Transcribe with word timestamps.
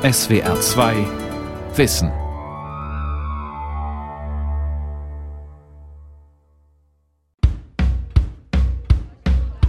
SWR 0.00 0.60
2 0.60 0.94
Wissen. 1.74 2.12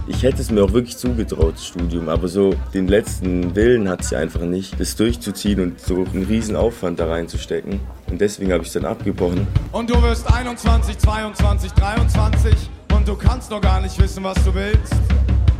Ich 0.06 0.22
hätte 0.22 0.40
es 0.40 0.52
mir 0.52 0.62
auch 0.62 0.72
wirklich 0.72 0.96
zugetraut, 0.96 1.54
das 1.54 1.66
Studium, 1.66 2.08
aber 2.08 2.28
so 2.28 2.54
den 2.72 2.86
letzten 2.86 3.56
Willen 3.56 3.88
hat 3.88 4.04
sie 4.04 4.14
einfach 4.14 4.42
nicht, 4.42 4.78
das 4.78 4.94
durchzuziehen 4.94 5.58
und 5.58 5.80
so 5.80 6.04
einen 6.04 6.26
riesen 6.26 6.54
Aufwand 6.54 7.00
da 7.00 7.08
reinzustecken. 7.08 7.80
Und 8.08 8.20
deswegen 8.20 8.52
habe 8.52 8.62
ich 8.62 8.68
es 8.68 8.74
dann 8.74 8.84
abgebrochen. 8.84 9.48
Und 9.72 9.90
du 9.90 10.00
wirst 10.00 10.32
21, 10.32 10.96
22, 10.96 11.72
23 11.72 12.54
und 12.94 13.08
du 13.08 13.16
kannst 13.16 13.50
noch 13.50 13.60
gar 13.60 13.80
nicht 13.80 14.00
wissen, 14.00 14.22
was 14.22 14.36
du 14.44 14.54
willst. 14.54 14.94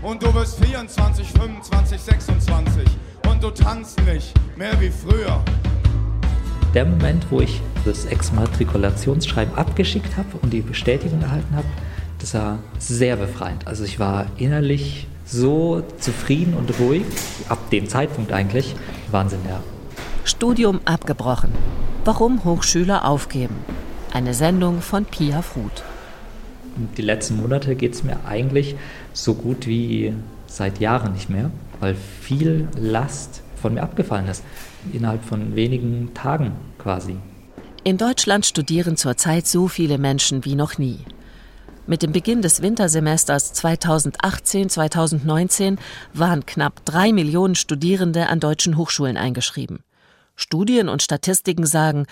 Und 0.00 0.22
du 0.22 0.32
wirst 0.32 0.64
24, 0.64 1.26
25, 1.32 2.00
26 2.00 2.84
und 3.40 3.56
du 3.56 3.62
tanzt 3.62 3.98
nicht 4.04 4.34
mehr 4.56 4.78
wie 4.80 4.90
früher. 4.90 5.42
Der 6.74 6.84
Moment, 6.84 7.24
wo 7.30 7.40
ich 7.40 7.62
das 7.84 8.04
Exmatrikulationsschreiben 8.04 9.54
abgeschickt 9.54 10.16
habe 10.16 10.28
und 10.42 10.52
die 10.52 10.60
Bestätigung 10.60 11.22
erhalten 11.22 11.56
habe, 11.56 11.66
das 12.18 12.34
war 12.34 12.58
sehr 12.78 13.16
befreiend. 13.16 13.66
Also 13.66 13.84
ich 13.84 13.98
war 13.98 14.26
innerlich 14.36 15.06
so 15.24 15.82
zufrieden 15.98 16.54
und 16.54 16.78
ruhig, 16.78 17.02
ab 17.48 17.70
dem 17.70 17.88
Zeitpunkt 17.88 18.32
eigentlich. 18.32 18.74
Wahnsinn, 19.10 19.40
ja. 19.48 19.60
Studium 20.24 20.80
abgebrochen. 20.84 21.52
Warum 22.04 22.44
Hochschüler 22.44 23.06
aufgeben. 23.08 23.56
Eine 24.12 24.34
Sendung 24.34 24.82
von 24.82 25.06
Pia 25.06 25.40
Fruth. 25.40 25.82
Die 26.96 27.02
letzten 27.02 27.36
Monate 27.36 27.74
geht 27.74 27.94
es 27.94 28.04
mir 28.04 28.18
eigentlich 28.26 28.76
so 29.14 29.34
gut 29.34 29.66
wie 29.66 30.12
seit 30.50 30.80
Jahren 30.80 31.12
nicht 31.12 31.30
mehr, 31.30 31.50
weil 31.78 31.94
viel 31.94 32.68
Last 32.76 33.42
von 33.60 33.74
mir 33.74 33.82
abgefallen 33.82 34.28
ist. 34.28 34.42
Innerhalb 34.92 35.24
von 35.24 35.54
wenigen 35.54 36.12
Tagen 36.14 36.52
quasi. 36.78 37.16
In 37.84 37.96
Deutschland 37.96 38.44
studieren 38.44 38.96
zurzeit 38.96 39.46
so 39.46 39.68
viele 39.68 39.96
Menschen 39.96 40.44
wie 40.44 40.54
noch 40.54 40.76
nie. 40.76 40.98
Mit 41.86 42.02
dem 42.02 42.12
Beginn 42.12 42.42
des 42.42 42.60
Wintersemesters 42.62 43.54
2018-2019 43.54 45.78
waren 46.12 46.44
knapp 46.46 46.84
drei 46.84 47.12
Millionen 47.12 47.54
Studierende 47.54 48.28
an 48.28 48.38
deutschen 48.38 48.76
Hochschulen 48.76 49.16
eingeschrieben. 49.16 49.82
Studien 50.36 50.88
und 50.88 51.02
Statistiken 51.02 51.66
sagen, 51.66 52.06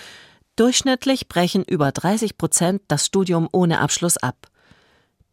durchschnittlich 0.56 1.28
brechen 1.28 1.64
über 1.64 1.92
30 1.92 2.38
Prozent 2.38 2.82
das 2.88 3.06
Studium 3.06 3.48
ohne 3.52 3.80
Abschluss 3.80 4.16
ab. 4.16 4.48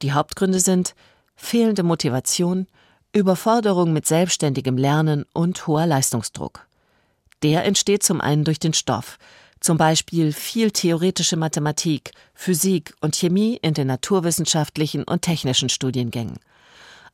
Die 0.02 0.12
Hauptgründe 0.12 0.60
sind 0.60 0.96
fehlende 1.36 1.84
Motivation, 1.84 2.68
Überforderung 3.16 3.94
mit 3.94 4.06
selbstständigem 4.06 4.78
Lernen 4.78 5.24
und 5.32 5.68
hoher 5.68 5.88
Leistungsdruck. 5.88 6.68
Der 7.44 7.64
entsteht 7.64 8.04
zum 8.04 8.20
einen 8.20 8.44
durch 8.44 8.60
den 8.60 8.74
Stoff, 8.74 9.18
zum 9.62 9.78
Beispiel 9.78 10.34
viel 10.34 10.70
theoretische 10.72 11.38
Mathematik, 11.38 12.12
Physik 12.34 12.94
und 13.00 13.16
Chemie 13.16 13.58
in 13.62 13.74
den 13.74 13.88
naturwissenschaftlichen 13.88 15.06
und 15.06 15.22
technischen 15.22 15.70
Studiengängen. 15.70 16.40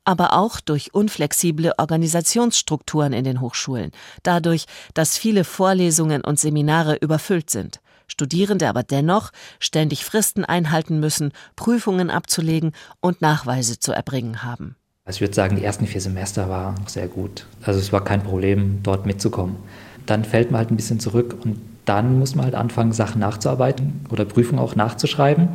Aber 0.04 0.34
auch 0.34 0.60
durch 0.60 0.92
unflexible 0.96 1.74
Organisationsstrukturen 1.78 3.14
in 3.14 3.24
den 3.24 3.40
Hochschulen, 3.40 3.92
dadurch, 4.24 4.66
dass 4.96 5.20
viele 5.20 5.44
Vorlesungen 5.44 6.24
und 6.24 6.40
Seminare 6.40 6.96
überfüllt 6.96 7.52
sind. 7.52 7.80
Studierende 8.08 8.68
aber 8.68 8.82
dennoch 8.82 9.30
ständig 9.60 10.04
Fristen 10.04 10.46
einhalten 10.46 11.00
müssen, 11.00 11.32
Prüfungen 11.56 12.10
abzulegen 12.10 12.72
und 13.02 13.22
Nachweise 13.22 13.78
zu 13.78 13.92
erbringen 13.92 14.42
haben. 14.42 14.76
Also 15.12 15.18
ich 15.18 15.22
würde 15.24 15.36
sagen, 15.36 15.58
die 15.58 15.66
ersten 15.66 15.88
vier 15.88 16.00
Semester 16.00 16.48
waren 16.48 16.76
sehr 16.88 17.10
gut. 17.10 17.46
Also 17.64 17.82
es 17.82 17.92
war 17.92 18.02
kein 18.02 18.24
Problem, 18.24 18.80
dort 18.82 19.06
mitzukommen. 19.06 19.58
Dann 20.06 20.24
fällt 20.24 20.52
man 20.52 20.60
halt 20.60 20.72
ein 20.72 20.78
bisschen 20.78 21.02
zurück 21.02 21.36
und 21.44 21.60
dann 21.84 22.18
muss 22.18 22.34
man 22.34 22.46
halt 22.46 22.56
anfangen, 22.56 22.94
Sachen 22.94 23.20
nachzuarbeiten 23.20 24.06
oder 24.10 24.24
Prüfungen 24.24 24.62
auch 24.62 24.78
nachzuschreiben. 24.78 25.50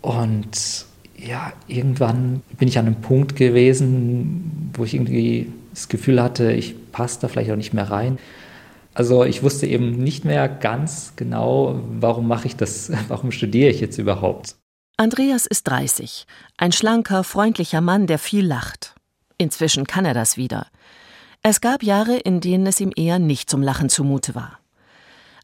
Und 0.00 0.86
ja, 1.18 1.52
irgendwann 1.66 2.40
bin 2.58 2.68
ich 2.68 2.78
an 2.78 2.86
einem 2.86 3.02
Punkt 3.02 3.36
gewesen, 3.36 4.70
wo 4.72 4.84
ich 4.84 4.94
irgendwie 4.94 5.52
das 5.74 5.90
Gefühl 5.90 6.22
hatte, 6.22 6.50
ich 6.52 6.90
passe 6.90 7.18
da 7.20 7.28
vielleicht 7.28 7.50
auch 7.50 7.56
nicht 7.56 7.74
mehr 7.74 7.90
rein. 7.90 8.16
Also 8.94 9.24
ich 9.24 9.42
wusste 9.42 9.66
eben 9.66 9.90
nicht 10.02 10.24
mehr 10.24 10.48
ganz 10.48 11.12
genau, 11.16 11.82
warum 12.00 12.26
mache 12.26 12.46
ich 12.46 12.56
das, 12.56 12.90
warum 13.08 13.30
studiere 13.30 13.68
ich 13.68 13.82
jetzt 13.82 13.98
überhaupt. 13.98 14.56
Andreas 15.00 15.46
ist 15.46 15.68
30, 15.68 16.26
ein 16.56 16.72
schlanker, 16.72 17.22
freundlicher 17.22 17.80
Mann, 17.80 18.08
der 18.08 18.18
viel 18.18 18.44
lacht. 18.44 18.96
Inzwischen 19.36 19.86
kann 19.86 20.04
er 20.04 20.12
das 20.12 20.36
wieder. 20.36 20.66
Es 21.40 21.60
gab 21.60 21.84
Jahre, 21.84 22.16
in 22.16 22.40
denen 22.40 22.66
es 22.66 22.80
ihm 22.80 22.90
eher 22.96 23.20
nicht 23.20 23.48
zum 23.48 23.62
Lachen 23.62 23.90
zumute 23.90 24.34
war. 24.34 24.58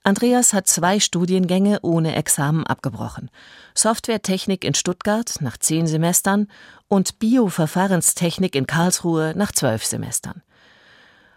Andreas 0.02 0.54
hat 0.54 0.66
zwei 0.66 0.98
Studiengänge 0.98 1.78
ohne 1.82 2.16
Examen 2.16 2.66
abgebrochen. 2.66 3.30
Softwaretechnik 3.76 4.64
in 4.64 4.74
Stuttgart 4.74 5.36
nach 5.38 5.56
zehn 5.56 5.86
Semestern 5.86 6.48
und 6.88 7.20
Bioverfahrenstechnik 7.20 8.56
in 8.56 8.66
Karlsruhe 8.66 9.34
nach 9.36 9.52
zwölf 9.52 9.84
Semestern. 9.84 10.42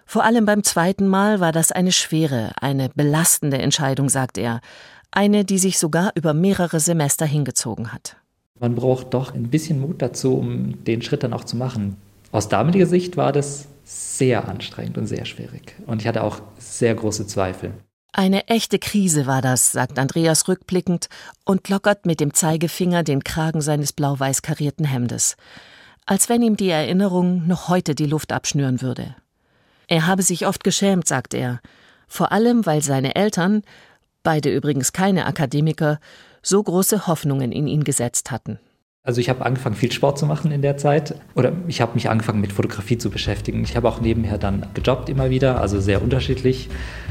Vor 0.07 0.23
allem 0.23 0.45
beim 0.45 0.63
zweiten 0.63 1.05
Mal 1.05 1.39
war 1.39 1.51
das 1.51 1.71
eine 1.71 1.91
schwere, 1.91 2.53
eine 2.61 2.89
belastende 2.89 3.59
Entscheidung, 3.59 4.09
sagt 4.09 4.37
er. 4.37 4.61
Eine, 5.11 5.45
die 5.45 5.57
sich 5.57 5.79
sogar 5.79 6.11
über 6.15 6.33
mehrere 6.33 6.79
Semester 6.79 7.25
hingezogen 7.25 7.93
hat. 7.93 8.17
Man 8.59 8.75
braucht 8.75 9.13
doch 9.13 9.33
ein 9.33 9.49
bisschen 9.49 9.79
Mut 9.79 10.01
dazu, 10.01 10.35
um 10.35 10.83
den 10.83 11.01
Schritt 11.01 11.23
dann 11.23 11.33
auch 11.33 11.43
zu 11.43 11.55
machen. 11.55 11.97
Aus 12.31 12.49
damaliger 12.49 12.85
Sicht 12.85 13.17
war 13.17 13.31
das 13.31 13.67
sehr 13.83 14.47
anstrengend 14.47 14.97
und 14.97 15.07
sehr 15.07 15.25
schwierig. 15.25 15.75
Und 15.85 16.01
ich 16.01 16.07
hatte 16.07 16.23
auch 16.23 16.41
sehr 16.57 16.93
große 16.93 17.27
Zweifel. 17.27 17.73
Eine 18.11 18.47
echte 18.47 18.79
Krise 18.79 19.27
war 19.27 19.41
das, 19.41 19.71
sagt 19.71 19.99
Andreas 19.99 20.47
rückblickend 20.47 21.07
und 21.45 21.69
lockert 21.69 22.05
mit 22.05 22.19
dem 22.19 22.33
Zeigefinger 22.33 23.03
den 23.03 23.23
Kragen 23.23 23.61
seines 23.61 23.93
blau-weiß 23.93 24.41
karierten 24.41 24.85
Hemdes, 24.85 25.37
als 26.05 26.27
wenn 26.27 26.41
ihm 26.41 26.57
die 26.57 26.69
Erinnerung 26.69 27.47
noch 27.47 27.69
heute 27.69 27.93
die 27.93 28.07
Luft 28.07 28.31
abschnüren 28.31 28.81
würde. 28.81 29.15
Er 29.87 30.07
habe 30.07 30.23
sich 30.23 30.47
oft 30.47 30.63
geschämt, 30.63 31.07
sagt 31.07 31.33
er, 31.33 31.61
vor 32.07 32.31
allem 32.31 32.65
weil 32.65 32.81
seine 32.81 33.15
Eltern, 33.15 33.61
beide 34.27 34.53
übrigens 34.53 34.91
keine 34.91 35.25
Akademiker, 35.25 35.99
so 36.41 36.61
große 36.61 37.07
Hoffnungen 37.07 37.53
in 37.53 37.65
ihn 37.65 37.85
gesetzt 37.85 38.29
hatten. 38.29 38.59
Also 39.01 39.21
ich 39.21 39.29
habe 39.29 39.45
angefangen, 39.45 39.77
viel 39.77 39.89
Sport 39.93 40.19
zu 40.19 40.25
machen 40.25 40.51
in 40.51 40.61
der 40.61 40.75
Zeit. 40.75 41.15
Oder 41.33 41.53
ich 41.69 41.79
habe 41.79 41.93
mich 41.93 42.09
angefangen, 42.09 42.41
mit 42.41 42.51
Fotografie 42.51 42.97
zu 42.97 43.09
beschäftigen. 43.09 43.63
Ich 43.63 43.77
habe 43.77 43.87
auch 43.87 44.01
nebenher 44.01 44.37
dann 44.37 44.65
gejobbt 44.73 45.07
immer 45.07 45.29
wieder, 45.29 45.61
also 45.61 45.79
sehr 45.79 46.01
unterschiedlich. 46.01 46.67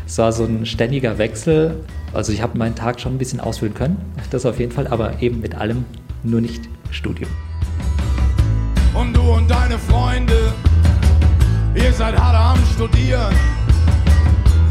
Es 0.07 0.19
war 0.19 0.31
so 0.31 0.45
ein 0.45 0.67
ständiger 0.67 1.17
Wechsel. 1.17 1.83
Also 2.13 2.35
ich 2.35 2.43
habe 2.43 2.59
meinen 2.59 2.75
Tag 2.75 3.01
schon 3.01 3.15
ein 3.15 3.19
bisschen 3.19 3.41
ausfüllen 3.41 3.73
können, 3.73 3.97
das 4.31 4.45
auf 4.45 4.59
jeden 4.59 4.73
Fall, 4.73 4.87
aber 4.87 5.23
eben 5.23 5.41
mit 5.41 5.55
allem, 5.55 5.87
nur 6.23 6.43
nicht 6.43 6.69
Studium. 6.91 7.31
Und 8.93 9.17
du 9.17 9.23
und 9.23 9.51
deine 9.51 9.79
Freunde, 9.79 10.53
ihr 11.77 11.95
seid 11.95 12.15
hart 12.15 12.59
am 12.59 12.67
Studieren. 12.75 13.35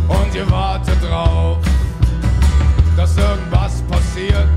Und 0.07 0.35
ihr 0.35 0.47
wartet 0.51 1.01
drauf, 1.01 1.57
dass 2.95 3.17
irgendwas 3.17 3.81
passiert. 3.89 4.47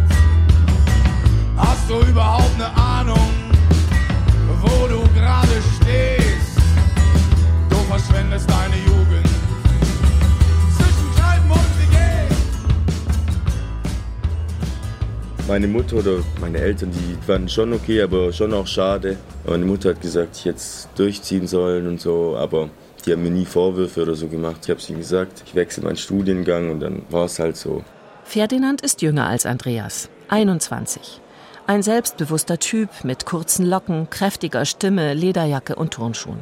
Hast 1.56 1.90
du 1.90 2.00
überhaupt 2.08 2.54
eine 2.54 2.68
Ahnung, 2.76 3.30
wo 4.60 4.86
du 4.86 5.00
gerade 5.12 5.60
stehst? 5.76 6.56
Du 7.68 7.76
verschwendest 7.90 8.48
deine 8.48 8.76
Jugend. 8.76 9.28
Zwischen 10.76 11.14
Kneipen 11.16 11.50
und 11.50 11.78
WG. 11.80 11.96
Meine 15.48 15.66
Mutter 15.66 15.96
oder 15.96 16.18
meine 16.40 16.58
Eltern, 16.58 16.92
die 16.92 17.16
fanden 17.26 17.48
schon 17.48 17.72
okay, 17.72 18.02
aber 18.02 18.32
schon 18.32 18.54
auch 18.54 18.66
schade. 18.66 19.16
Meine 19.46 19.64
Mutter 19.64 19.90
hat 19.90 20.00
gesagt, 20.00 20.36
ich 20.36 20.44
hätte 20.44 20.58
es 20.58 20.88
durchziehen 20.94 21.48
sollen 21.48 21.88
und 21.88 22.00
so, 22.00 22.36
aber 22.36 22.70
die 23.04 23.12
haben 23.12 23.22
mir 23.22 23.30
nie 23.30 23.46
Vorwürfe 23.46 24.02
oder 24.02 24.14
so 24.14 24.28
gemacht. 24.28 24.58
Ich 24.62 24.70
habe 24.70 24.78
es 24.78 24.88
ihnen 24.90 24.98
gesagt, 24.98 25.42
ich 25.44 25.54
wechsle 25.56 25.82
meinen 25.82 25.96
Studiengang 25.96 26.70
und 26.70 26.80
dann 26.80 27.02
war 27.10 27.24
es 27.24 27.38
halt 27.40 27.56
so. 27.56 27.82
Ferdinand 28.28 28.82
ist 28.82 29.00
jünger 29.00 29.26
als 29.26 29.46
Andreas, 29.46 30.10
21. 30.28 31.22
Ein 31.66 31.82
selbstbewusster 31.82 32.58
Typ 32.58 32.90
mit 33.02 33.24
kurzen 33.24 33.64
Locken, 33.64 34.10
kräftiger 34.10 34.66
Stimme, 34.66 35.14
Lederjacke 35.14 35.76
und 35.76 35.94
Turnschuhen. 35.94 36.40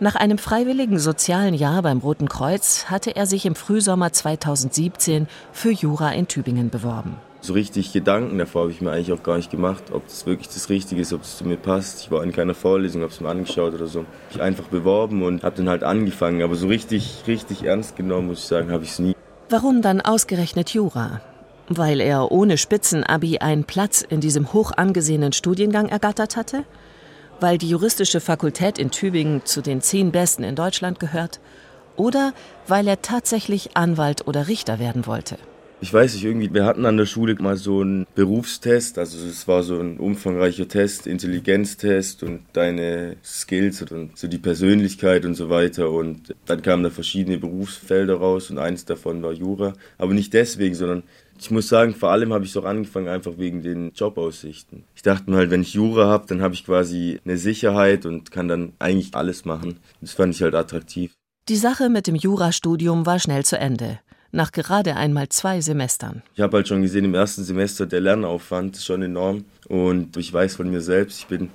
Nach 0.00 0.16
einem 0.16 0.36
freiwilligen 0.36 0.98
sozialen 0.98 1.54
Jahr 1.54 1.80
beim 1.80 2.00
Roten 2.00 2.28
Kreuz 2.28 2.90
hatte 2.90 3.16
er 3.16 3.24
sich 3.24 3.46
im 3.46 3.54
Frühsommer 3.54 4.12
2017 4.12 5.28
für 5.50 5.70
Jura 5.70 6.12
in 6.12 6.28
Tübingen 6.28 6.68
beworben. 6.68 7.16
So 7.40 7.54
richtig 7.54 7.94
Gedanken 7.94 8.36
davor 8.36 8.64
habe 8.64 8.72
ich 8.72 8.82
mir 8.82 8.90
eigentlich 8.90 9.12
auch 9.12 9.22
gar 9.22 9.38
nicht 9.38 9.50
gemacht, 9.50 9.84
ob 9.92 10.06
das 10.06 10.26
wirklich 10.26 10.48
das 10.48 10.68
Richtige 10.68 11.00
ist, 11.00 11.14
ob 11.14 11.22
es 11.22 11.38
zu 11.38 11.46
mir 11.46 11.56
passt. 11.56 12.02
Ich 12.02 12.10
war 12.10 12.22
in 12.22 12.32
keiner 12.32 12.54
Vorlesung, 12.54 13.00
habe 13.00 13.10
es 13.10 13.18
mir 13.18 13.30
angeschaut 13.30 13.72
oder 13.72 13.86
so. 13.86 14.04
Ich 14.30 14.42
einfach 14.42 14.64
beworben 14.64 15.22
und 15.22 15.42
habe 15.42 15.56
dann 15.56 15.70
halt 15.70 15.84
angefangen, 15.84 16.42
aber 16.42 16.54
so 16.54 16.66
richtig, 16.66 17.22
richtig 17.26 17.62
ernst 17.62 17.96
genommen, 17.96 18.26
muss 18.26 18.40
ich 18.40 18.44
sagen, 18.44 18.70
habe 18.70 18.84
ich 18.84 18.90
es 18.90 18.98
nie. 18.98 19.14
Warum 19.52 19.82
dann 19.82 20.00
ausgerechnet 20.00 20.70
Jura? 20.70 21.20
Weil 21.68 22.00
er 22.00 22.32
ohne 22.32 22.56
Spitzenabi 22.56 23.38
einen 23.38 23.64
Platz 23.64 24.00
in 24.00 24.22
diesem 24.22 24.54
hoch 24.54 24.72
angesehenen 24.74 25.34
Studiengang 25.34 25.90
ergattert 25.90 26.36
hatte? 26.36 26.64
Weil 27.38 27.58
die 27.58 27.68
juristische 27.68 28.20
Fakultät 28.20 28.78
in 28.78 28.90
Tübingen 28.90 29.44
zu 29.44 29.60
den 29.60 29.82
zehn 29.82 30.10
besten 30.10 30.42
in 30.42 30.56
Deutschland 30.56 30.98
gehört? 30.98 31.38
oder 31.96 32.32
weil 32.66 32.88
er 32.88 33.02
tatsächlich 33.02 33.76
Anwalt 33.76 34.26
oder 34.26 34.48
Richter 34.48 34.78
werden 34.78 35.06
wollte. 35.06 35.36
Ich 35.82 35.92
weiß 35.92 36.14
nicht, 36.14 36.24
irgendwie, 36.24 36.54
wir 36.54 36.64
hatten 36.64 36.86
an 36.86 36.96
der 36.96 37.06
Schule 37.06 37.34
mal 37.40 37.56
so 37.56 37.80
einen 37.80 38.06
Berufstest, 38.14 39.00
also 39.00 39.18
es 39.26 39.48
war 39.48 39.64
so 39.64 39.80
ein 39.80 39.98
umfangreicher 39.98 40.68
Test, 40.68 41.08
Intelligenztest 41.08 42.22
und 42.22 42.42
deine 42.52 43.16
Skills 43.24 43.82
und 43.82 44.16
so 44.16 44.28
die 44.28 44.38
Persönlichkeit 44.38 45.24
und 45.24 45.34
so 45.34 45.50
weiter 45.50 45.90
und 45.90 46.36
dann 46.46 46.62
kamen 46.62 46.84
da 46.84 46.90
verschiedene 46.90 47.36
Berufsfelder 47.36 48.14
raus 48.14 48.48
und 48.52 48.58
eins 48.58 48.84
davon 48.84 49.24
war 49.24 49.32
Jura, 49.32 49.72
aber 49.98 50.14
nicht 50.14 50.32
deswegen, 50.34 50.76
sondern 50.76 51.02
ich 51.36 51.50
muss 51.50 51.68
sagen, 51.68 51.96
vor 51.96 52.12
allem 52.12 52.32
habe 52.32 52.44
ich 52.44 52.50
es 52.50 52.56
auch 52.56 52.64
angefangen 52.64 53.08
einfach 53.08 53.36
wegen 53.38 53.64
den 53.64 53.90
Jobaussichten. 53.92 54.84
Ich 54.94 55.02
dachte 55.02 55.28
mir 55.28 55.38
halt, 55.38 55.50
wenn 55.50 55.62
ich 55.62 55.74
Jura 55.74 56.06
habe, 56.06 56.28
dann 56.28 56.42
habe 56.42 56.54
ich 56.54 56.64
quasi 56.64 57.18
eine 57.24 57.38
Sicherheit 57.38 58.06
und 58.06 58.30
kann 58.30 58.46
dann 58.46 58.72
eigentlich 58.78 59.16
alles 59.16 59.44
machen. 59.44 59.80
Das 60.00 60.12
fand 60.12 60.32
ich 60.32 60.42
halt 60.42 60.54
attraktiv. 60.54 61.12
Die 61.48 61.56
Sache 61.56 61.88
mit 61.88 62.06
dem 62.06 62.14
Jurastudium 62.14 63.04
war 63.04 63.18
schnell 63.18 63.44
zu 63.44 63.58
Ende 63.58 63.98
nach 64.32 64.50
gerade 64.50 64.96
einmal 64.96 65.28
zwei 65.28 65.60
Semestern. 65.60 66.22
Ich 66.34 66.40
habe 66.40 66.56
halt 66.56 66.68
schon 66.68 66.82
gesehen, 66.82 67.04
im 67.04 67.14
ersten 67.14 67.44
Semester 67.44 67.86
der 67.86 68.00
Lernaufwand 68.00 68.76
ist 68.76 68.86
schon 68.86 69.02
enorm. 69.02 69.44
Und 69.68 70.16
ich 70.16 70.32
weiß 70.32 70.56
von 70.56 70.70
mir 70.70 70.80
selbst, 70.80 71.20
ich 71.20 71.26
bin 71.26 71.50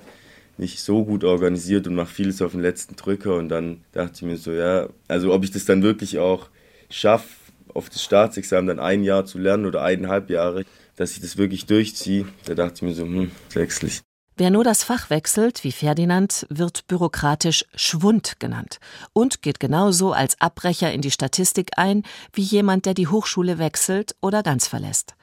nicht 0.56 0.80
so 0.80 1.04
gut 1.04 1.24
organisiert 1.24 1.86
und 1.86 1.94
mache 1.94 2.12
vieles 2.12 2.40
auf 2.40 2.52
den 2.52 2.62
letzten 2.62 2.96
Drücker. 2.96 3.36
Und 3.36 3.48
dann 3.48 3.82
dachte 3.92 4.12
ich 4.16 4.22
mir 4.22 4.36
so, 4.36 4.52
ja, 4.52 4.88
also 5.08 5.32
ob 5.34 5.44
ich 5.44 5.50
das 5.50 5.64
dann 5.64 5.82
wirklich 5.82 6.18
auch 6.18 6.48
schaffe, 6.88 7.28
auf 7.74 7.90
das 7.90 8.02
Staatsexamen 8.02 8.66
dann 8.66 8.80
ein 8.80 9.04
Jahr 9.04 9.26
zu 9.26 9.38
lernen 9.38 9.66
oder 9.66 9.82
eineinhalb 9.82 10.30
Jahre, 10.30 10.64
dass 10.96 11.12
ich 11.12 11.20
das 11.20 11.36
wirklich 11.36 11.66
durchziehe, 11.66 12.26
da 12.46 12.54
dachte 12.54 12.76
ich 12.76 12.82
mir 12.82 12.94
so, 12.94 13.04
hm, 13.04 13.30
wechslich. 13.52 14.00
Wer 14.38 14.50
nur 14.50 14.62
das 14.62 14.84
Fach 14.84 15.10
wechselt, 15.10 15.64
wie 15.64 15.72
Ferdinand, 15.72 16.46
wird 16.48 16.86
bürokratisch 16.86 17.64
Schwund 17.74 18.38
genannt 18.38 18.78
und 19.12 19.42
geht 19.42 19.58
genauso 19.58 20.12
als 20.12 20.40
Abbrecher 20.40 20.92
in 20.92 21.00
die 21.00 21.10
Statistik 21.10 21.72
ein 21.76 22.04
wie 22.32 22.42
jemand, 22.42 22.86
der 22.86 22.94
die 22.94 23.08
Hochschule 23.08 23.58
wechselt 23.58 24.14
oder 24.20 24.44
ganz 24.44 24.68
verlässt. 24.68 25.16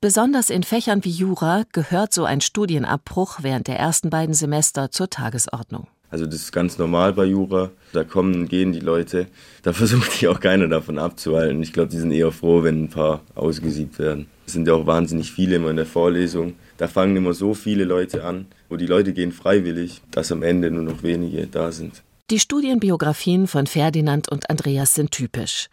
Besonders 0.00 0.48
in 0.48 0.62
Fächern 0.62 1.04
wie 1.04 1.10
Jura 1.10 1.64
gehört 1.72 2.14
so 2.14 2.24
ein 2.24 2.40
Studienabbruch 2.40 3.38
während 3.42 3.66
der 3.66 3.80
ersten 3.80 4.10
beiden 4.10 4.34
Semester 4.34 4.92
zur 4.92 5.10
Tagesordnung. 5.10 5.88
Also 6.10 6.26
das 6.26 6.36
ist 6.36 6.52
ganz 6.52 6.78
normal 6.78 7.12
bei 7.12 7.24
Jura. 7.24 7.70
Da 7.92 8.04
kommen 8.04 8.34
und 8.34 8.48
gehen 8.48 8.72
die 8.72 8.80
Leute. 8.80 9.26
Da 9.62 9.72
versucht 9.74 10.12
sich 10.12 10.28
auch 10.28 10.40
keiner 10.40 10.68
davon 10.68 10.98
abzuhalten. 10.98 11.62
Ich 11.62 11.72
glaube, 11.72 11.90
die 11.90 11.98
sind 11.98 12.12
eher 12.12 12.32
froh, 12.32 12.62
wenn 12.62 12.84
ein 12.84 12.88
paar 12.88 13.22
ausgesiebt 13.34 13.98
werden. 13.98 14.26
Es 14.46 14.52
sind 14.52 14.66
ja 14.66 14.74
auch 14.74 14.86
wahnsinnig 14.86 15.32
viele 15.32 15.56
immer 15.56 15.70
in 15.70 15.76
der 15.76 15.86
Vorlesung. 15.86 16.54
Da 16.76 16.88
fangen 16.88 17.16
immer 17.16 17.34
so 17.34 17.54
viele 17.54 17.84
Leute 17.84 18.24
an, 18.24 18.46
wo 18.68 18.76
die 18.76 18.86
Leute 18.86 19.12
gehen 19.12 19.32
freiwillig, 19.32 20.02
dass 20.10 20.32
am 20.32 20.42
Ende 20.42 20.70
nur 20.70 20.82
noch 20.82 21.02
wenige 21.02 21.46
da 21.46 21.70
sind. 21.70 22.02
Die 22.30 22.38
Studienbiografien 22.38 23.46
von 23.46 23.66
Ferdinand 23.66 24.28
und 24.28 24.50
Andreas 24.50 24.94
sind 24.94 25.10
typisch. 25.10 25.68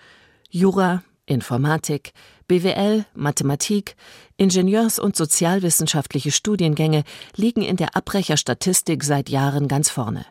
Jura, 0.49 1.03
Informatik, 1.27 2.13
BWL, 2.47 3.05
Mathematik, 3.13 3.95
Ingenieurs- 4.37 4.97
und 4.97 5.15
sozialwissenschaftliche 5.15 6.31
Studiengänge 6.31 7.03
liegen 7.35 7.61
in 7.61 7.77
der 7.77 7.95
Abbrecherstatistik 7.95 9.03
seit 9.03 9.29
Jahren 9.29 9.67
ganz 9.67 9.89
vorne. 9.89 10.25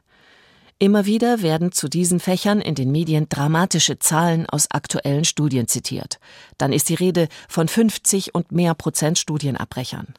Immer 0.78 1.06
wieder 1.06 1.40
werden 1.40 1.72
zu 1.72 1.88
diesen 1.88 2.20
Fächern 2.20 2.60
in 2.60 2.75
den 2.75 2.90
Medien 2.90 3.28
dramatische 3.28 3.98
Zahlen 3.98 4.46
aus 4.46 4.70
aktuellen 4.70 5.25
Studien 5.25 5.69
zitiert. 5.69 6.19
Dann 6.58 6.72
ist 6.72 6.88
die 6.88 6.94
Rede 6.94 7.28
von 7.48 7.69
50 7.69 8.34
und 8.34 8.52
mehr 8.52 8.75
Prozent 8.75 9.19
Studienabbrechern. 9.19 10.14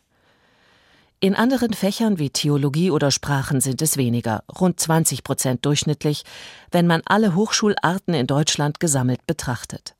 In 1.19 1.33
anderen 1.33 1.73
Fächern 1.73 2.19
wie 2.19 2.29
Theologie 2.29 2.91
oder 2.91 3.09
Sprachen 3.09 3.59
sind 3.59 3.81
es 3.81 3.97
weniger, 3.97 4.43
rund 4.59 4.79
20 4.79 5.23
Prozent 5.23 5.65
durchschnittlich, 5.65 6.23
wenn 6.69 6.85
man 6.85 7.01
alle 7.05 7.33
Hochschularten 7.33 8.13
in 8.13 8.27
Deutschland 8.27 8.79
gesammelt 8.79 9.25
betrachtet. 9.25 9.96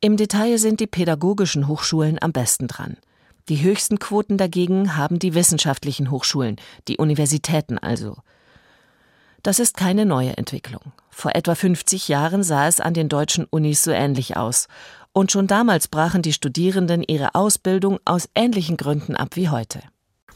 Im 0.00 0.18
Detail 0.18 0.58
sind 0.58 0.80
die 0.80 0.86
pädagogischen 0.86 1.68
Hochschulen 1.68 2.18
am 2.20 2.32
besten 2.32 2.68
dran. 2.68 2.98
Die 3.48 3.62
höchsten 3.62 3.98
Quoten 3.98 4.36
dagegen 4.36 4.94
haben 4.96 5.18
die 5.18 5.34
wissenschaftlichen 5.34 6.10
Hochschulen, 6.10 6.56
die 6.86 6.98
Universitäten 6.98 7.78
also. 7.78 8.18
Das 9.42 9.58
ist 9.58 9.76
keine 9.76 10.04
neue 10.04 10.36
Entwicklung. 10.36 10.92
Vor 11.08 11.34
etwa 11.34 11.54
50 11.54 12.08
Jahren 12.08 12.42
sah 12.42 12.68
es 12.68 12.78
an 12.78 12.92
den 12.92 13.08
deutschen 13.08 13.46
Unis 13.48 13.82
so 13.82 13.90
ähnlich 13.90 14.36
aus. 14.36 14.68
Und 15.14 15.32
schon 15.32 15.46
damals 15.46 15.88
brachen 15.88 16.20
die 16.20 16.34
Studierenden 16.34 17.02
ihre 17.02 17.34
Ausbildung 17.34 17.98
aus 18.04 18.28
ähnlichen 18.34 18.76
Gründen 18.76 19.16
ab 19.16 19.30
wie 19.34 19.48
heute. 19.48 19.80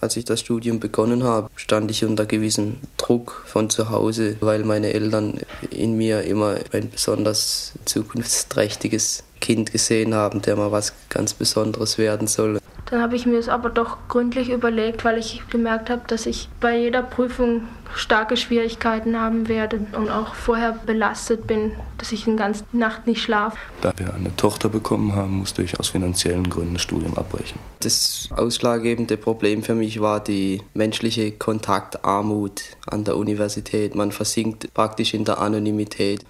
Als 0.00 0.16
ich 0.16 0.24
das 0.24 0.40
Studium 0.40 0.80
begonnen 0.80 1.24
habe, 1.24 1.50
stand 1.56 1.90
ich 1.90 2.06
unter 2.06 2.24
gewissem 2.24 2.78
Druck 2.96 3.42
von 3.44 3.68
zu 3.68 3.90
Hause, 3.90 4.36
weil 4.40 4.64
meine 4.64 4.94
Eltern 4.94 5.38
in 5.70 5.98
mir 5.98 6.22
immer 6.22 6.56
ein 6.72 6.88
besonders 6.88 7.74
zukunftsträchtiges 7.84 9.24
Kind 9.40 9.72
gesehen 9.72 10.14
haben, 10.14 10.42
der 10.42 10.56
mal 10.56 10.72
was 10.72 10.92
ganz 11.08 11.34
Besonderes 11.34 11.98
werden 11.98 12.26
soll. 12.26 12.60
Dann 12.90 13.02
habe 13.02 13.14
ich 13.14 13.24
mir 13.24 13.38
es 13.38 13.48
aber 13.48 13.70
doch 13.70 13.98
gründlich 14.08 14.50
überlegt, 14.50 15.04
weil 15.04 15.16
ich 15.18 15.42
gemerkt 15.48 15.90
habe, 15.90 16.02
dass 16.08 16.26
ich 16.26 16.48
bei 16.60 16.76
jeder 16.76 17.02
Prüfung 17.02 17.62
starke 17.94 18.36
Schwierigkeiten 18.36 19.16
haben 19.18 19.48
werde 19.48 19.80
und 19.92 20.10
auch 20.10 20.34
vorher 20.34 20.72
belastet 20.86 21.46
bin, 21.46 21.72
dass 21.98 22.10
ich 22.12 22.26
eine 22.26 22.36
ganze 22.36 22.64
Nacht 22.72 23.06
nicht 23.06 23.22
schlafe. 23.22 23.56
Da 23.80 23.92
wir 23.96 24.12
eine 24.14 24.34
Tochter 24.36 24.68
bekommen 24.68 25.14
haben, 25.14 25.38
musste 25.38 25.62
ich 25.62 25.78
aus 25.78 25.88
finanziellen 25.88 26.50
Gründen 26.50 26.74
das 26.74 26.82
Studium 26.82 27.16
abbrechen. 27.16 27.58
Das 27.80 28.28
ausschlaggebende 28.36 29.16
Problem 29.16 29.62
für 29.62 29.74
mich 29.74 30.00
war 30.00 30.20
die 30.22 30.62
menschliche 30.74 31.32
Kontaktarmut 31.32 32.62
an 32.86 33.04
der 33.04 33.16
Universität. 33.16 33.94
Man 33.94 34.12
versinkt 34.12 34.72
praktisch 34.74 35.14
in 35.14 35.24
der 35.24 35.38
Anonymität. 35.38 36.24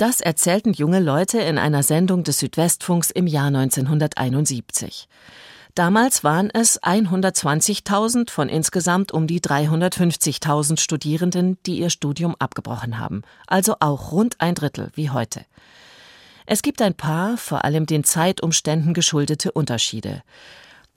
Das 0.00 0.22
erzählten 0.22 0.72
junge 0.72 0.98
Leute 0.98 1.40
in 1.40 1.58
einer 1.58 1.82
Sendung 1.82 2.24
des 2.24 2.38
Südwestfunks 2.38 3.10
im 3.10 3.26
Jahr 3.26 3.48
1971. 3.48 5.08
Damals 5.74 6.24
waren 6.24 6.48
es 6.48 6.82
120.000 6.82 8.30
von 8.30 8.48
insgesamt 8.48 9.12
um 9.12 9.26
die 9.26 9.42
350.000 9.42 10.80
Studierenden, 10.80 11.58
die 11.66 11.80
ihr 11.80 11.90
Studium 11.90 12.34
abgebrochen 12.38 12.98
haben, 12.98 13.24
also 13.46 13.76
auch 13.80 14.10
rund 14.10 14.36
ein 14.40 14.54
Drittel 14.54 14.90
wie 14.94 15.10
heute. 15.10 15.44
Es 16.46 16.62
gibt 16.62 16.80
ein 16.80 16.94
paar, 16.94 17.36
vor 17.36 17.66
allem 17.66 17.84
den 17.84 18.02
Zeitumständen 18.02 18.94
geschuldete 18.94 19.52
Unterschiede. 19.52 20.22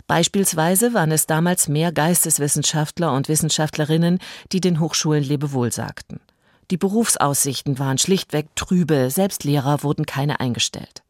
Beispielsweise 0.07 0.93
waren 0.93 1.11
es 1.11 1.27
damals 1.27 1.67
mehr 1.67 1.91
Geisteswissenschaftler 1.91 3.11
und 3.11 3.27
Wissenschaftlerinnen, 3.27 4.19
die 4.53 4.61
den 4.61 4.79
Hochschulen 4.79 5.25
Lebewohl 5.25 5.73
sagten. 5.73 6.21
Die 6.71 6.77
Berufsaussichten 6.77 7.79
waren 7.79 7.97
schlichtweg 7.97 8.47
trübe, 8.55 9.09
selbst 9.09 9.43
Lehrer 9.43 9.83
wurden 9.83 10.05
keine 10.05 10.39
eingestellt. 10.39 11.03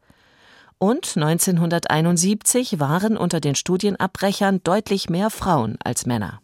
Und 0.78 1.16
1971 1.16 2.80
waren 2.80 3.16
unter 3.16 3.40
den 3.40 3.54
Studienabbrechern 3.54 4.62
deutlich 4.64 5.08
mehr 5.08 5.30
Frauen 5.30 5.78
als 5.82 6.04
Männer. 6.06 6.40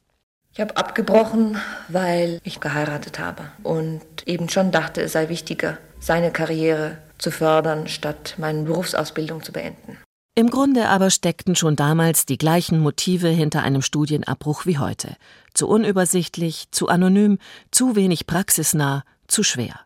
Ich 0.53 0.61
habe 0.61 0.77
abgebrochen, 0.77 1.59
weil 1.89 2.41
ich 2.43 2.61
geheiratet 2.61 3.19
habe 3.19 3.51
und 3.63 4.01
eben 4.27 4.49
schon 4.49 4.73
dachte, 4.73 5.03
es 5.03 5.13
sei 5.13 5.29
wichtiger, 5.29 5.79
seine 6.01 6.33
Karriere 6.33 6.99
zu 7.19 7.31
fördern, 7.31 7.87
statt 7.87 8.35
meine 8.39 8.63
Berufsausbildung 8.63 9.43
zu 9.43 9.53
beenden. 9.53 9.99
Im 10.41 10.49
Grunde 10.49 10.89
aber 10.89 11.11
steckten 11.11 11.55
schon 11.55 11.77
damals 11.77 12.25
die 12.25 12.39
gleichen 12.39 12.81
Motive 12.81 13.29
hinter 13.29 13.63
einem 13.63 13.83
Studienabbruch 13.83 14.65
wie 14.65 14.79
heute. 14.79 15.17
Zu 15.53 15.69
unübersichtlich, 15.69 16.69
zu 16.71 16.89
anonym, 16.89 17.37
zu 17.71 17.95
wenig 17.95 18.27
praxisnah, 18.27 19.05
zu 19.29 19.43
schwer. 19.43 19.81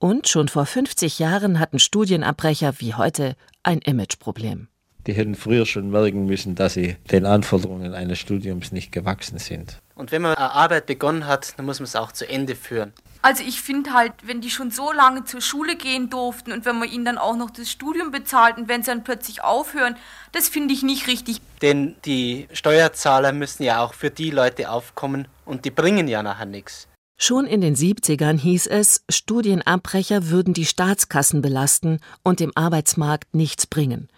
Und 0.00 0.26
schon 0.26 0.48
vor 0.48 0.66
50 0.66 1.20
Jahren 1.20 1.60
hatten 1.60 1.78
Studienabbrecher 1.78 2.80
wie 2.80 2.94
heute 2.94 3.36
ein 3.62 3.78
Imageproblem. 3.78 4.66
Die 5.06 5.12
hätten 5.12 5.36
früher 5.36 5.64
schon 5.64 5.90
merken 5.90 6.26
müssen, 6.26 6.56
dass 6.56 6.74
sie 6.74 6.96
den 7.12 7.24
Anforderungen 7.24 7.94
eines 7.94 8.18
Studiums 8.18 8.72
nicht 8.72 8.90
gewachsen 8.90 9.38
sind. 9.38 9.80
Und 9.94 10.10
wenn 10.10 10.22
man 10.22 10.34
eine 10.34 10.50
Arbeit 10.50 10.86
begonnen 10.86 11.28
hat, 11.28 11.56
dann 11.56 11.66
muss 11.66 11.78
man 11.78 11.84
es 11.84 11.94
auch 11.94 12.10
zu 12.10 12.28
Ende 12.28 12.56
führen. 12.56 12.92
Also 13.24 13.42
ich 13.42 13.62
finde 13.62 13.94
halt, 13.94 14.12
wenn 14.24 14.42
die 14.42 14.50
schon 14.50 14.70
so 14.70 14.92
lange 14.92 15.24
zur 15.24 15.40
Schule 15.40 15.76
gehen 15.76 16.10
durften 16.10 16.52
und 16.52 16.66
wenn 16.66 16.78
man 16.78 16.90
ihnen 16.90 17.06
dann 17.06 17.16
auch 17.16 17.36
noch 17.36 17.48
das 17.48 17.70
Studium 17.70 18.10
bezahlt 18.10 18.58
und 18.58 18.68
wenn 18.68 18.82
sie 18.82 18.90
dann 18.90 19.02
plötzlich 19.02 19.42
aufhören, 19.42 19.96
das 20.32 20.50
finde 20.50 20.74
ich 20.74 20.82
nicht 20.82 21.06
richtig. 21.06 21.40
Denn 21.62 21.96
die 22.04 22.48
Steuerzahler 22.52 23.32
müssen 23.32 23.62
ja 23.62 23.82
auch 23.82 23.94
für 23.94 24.10
die 24.10 24.28
Leute 24.28 24.70
aufkommen 24.70 25.26
und 25.46 25.64
die 25.64 25.70
bringen 25.70 26.06
ja 26.06 26.22
nachher 26.22 26.44
nichts. 26.44 26.86
Schon 27.16 27.46
in 27.46 27.62
den 27.62 27.74
70ern 27.74 28.38
hieß 28.38 28.66
es, 28.66 29.02
Studienabbrecher 29.08 30.28
würden 30.28 30.52
die 30.52 30.66
Staatskassen 30.66 31.40
belasten 31.40 32.00
und 32.24 32.40
dem 32.40 32.52
Arbeitsmarkt 32.54 33.34
nichts 33.34 33.66
bringen. 33.66 34.08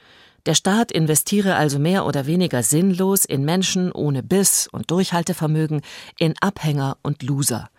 Der 0.47 0.55
Staat 0.55 0.91
investiere 0.91 1.55
also 1.55 1.79
mehr 1.79 2.07
oder 2.07 2.27
weniger 2.27 2.65
sinnlos 2.65 3.25
in 3.25 3.45
Menschen 3.45 3.93
ohne 3.93 4.25
Biss 4.25 4.67
und 4.67 4.91
Durchhaltevermögen, 4.91 5.83
in 6.19 6.35
Abhänger 6.41 6.99
und 7.03 7.23
Loser. 7.23 7.71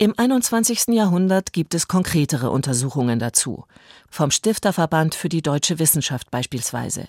Im 0.00 0.14
21. 0.16 0.94
Jahrhundert 0.94 1.52
gibt 1.52 1.74
es 1.74 1.88
konkretere 1.88 2.50
Untersuchungen 2.50 3.18
dazu. 3.18 3.64
Vom 4.08 4.30
Stifterverband 4.30 5.16
für 5.16 5.28
die 5.28 5.42
deutsche 5.42 5.80
Wissenschaft 5.80 6.30
beispielsweise. 6.30 7.08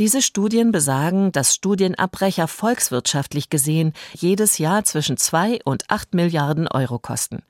Diese 0.00 0.20
Studien 0.20 0.72
besagen, 0.72 1.30
dass 1.30 1.54
Studienabbrecher 1.54 2.48
volkswirtschaftlich 2.48 3.50
gesehen 3.50 3.92
jedes 4.14 4.58
Jahr 4.58 4.82
zwischen 4.82 5.16
zwei 5.16 5.60
und 5.64 5.88
acht 5.88 6.12
Milliarden 6.12 6.66
Euro 6.66 6.98
kosten. 6.98 7.44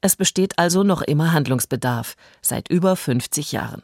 Es 0.00 0.14
besteht 0.14 0.60
also 0.60 0.84
noch 0.84 1.02
immer 1.02 1.32
Handlungsbedarf, 1.32 2.14
seit 2.40 2.68
über 2.70 2.94
50 2.94 3.50
Jahren. 3.50 3.82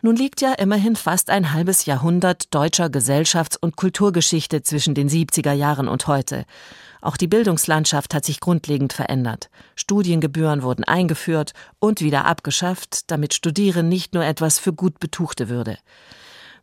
Nun 0.00 0.16
liegt 0.16 0.40
ja 0.40 0.54
immerhin 0.54 0.96
fast 0.96 1.28
ein 1.28 1.52
halbes 1.52 1.84
Jahrhundert 1.84 2.54
deutscher 2.54 2.86
Gesellschafts- 2.86 3.58
und 3.58 3.76
Kulturgeschichte 3.76 4.62
zwischen 4.62 4.94
den 4.94 5.10
70er 5.10 5.52
Jahren 5.52 5.86
und 5.86 6.06
heute. 6.06 6.46
Auch 7.00 7.16
die 7.16 7.26
Bildungslandschaft 7.26 8.14
hat 8.14 8.24
sich 8.24 8.40
grundlegend 8.40 8.92
verändert. 8.92 9.50
Studiengebühren 9.74 10.62
wurden 10.62 10.84
eingeführt 10.84 11.52
und 11.78 12.00
wieder 12.00 12.24
abgeschafft, 12.24 13.10
damit 13.10 13.34
Studieren 13.34 13.88
nicht 13.88 14.14
nur 14.14 14.24
etwas 14.24 14.58
für 14.58 14.72
gut 14.72 14.98
Betuchte 15.00 15.48
würde. 15.48 15.78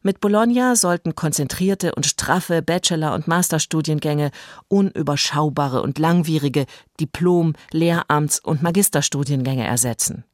Mit 0.05 0.19
Bologna 0.19 0.75
sollten 0.75 1.15
konzentrierte 1.15 1.95
und 1.95 2.05
straffe 2.05 2.61
Bachelor- 2.61 3.13
und 3.13 3.27
Masterstudiengänge 3.27 4.31
unüberschaubare 4.67 5.81
und 5.81 5.97
langwierige 5.97 6.65
Diplom-, 6.99 7.55
Lehramts- 7.71 8.41
und 8.41 8.61
Magisterstudiengänge 8.61 9.65
ersetzen. 9.65 10.25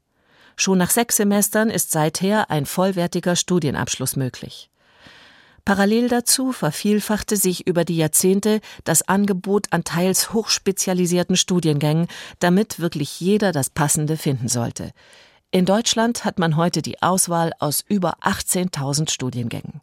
Schon 0.56 0.80
nach 0.80 0.90
sechs 0.90 1.18
Semestern 1.18 1.70
ist 1.70 1.92
seither 1.92 2.50
ein 2.50 2.66
vollwertiger 2.66 3.36
Studienabschluss 3.36 4.16
möglich. 4.16 4.69
Parallel 5.66 6.10
dazu 6.10 6.52
vervielfachte 6.52 7.38
sich 7.38 7.68
über 7.68 7.86
die 7.86 7.98
Jahrzehnte 7.98 8.62
das 8.84 9.08
Angebot 9.08 9.68
an 9.72 9.84
teils 9.84 10.34
hochspezialisierten 10.34 11.36
Studiengängen, 11.36 12.08
damit 12.40 12.80
wirklich 12.80 13.20
jeder 13.20 13.52
das 13.52 13.70
Passende 13.70 14.18
finden 14.18 14.48
sollte. 14.48 14.92
In 15.52 15.66
Deutschland 15.66 16.26
hat 16.26 16.38
man 16.38 16.56
heute 16.56 16.82
die 16.82 17.02
Auswahl 17.02 17.54
aus 17.60 17.84
über 17.88 18.20
18.000 18.20 19.10
Studiengängen. 19.10 19.82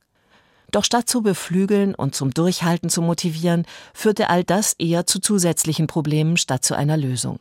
Doch 0.71 0.85
statt 0.85 1.09
zu 1.09 1.23
beflügeln 1.23 1.95
und 1.95 2.15
zum 2.15 2.33
Durchhalten 2.33 2.91
zu 2.91 3.03
motivieren, 3.03 3.67
führte 3.95 4.31
all 4.31 4.45
das 4.45 4.75
eher 4.75 5.07
zu 5.07 5.21
zusätzlichen 5.21 5.87
Problemen 5.87 6.37
statt 6.37 6.65
zu 6.65 6.75
einer 6.77 6.97
Lösung. 6.97 7.39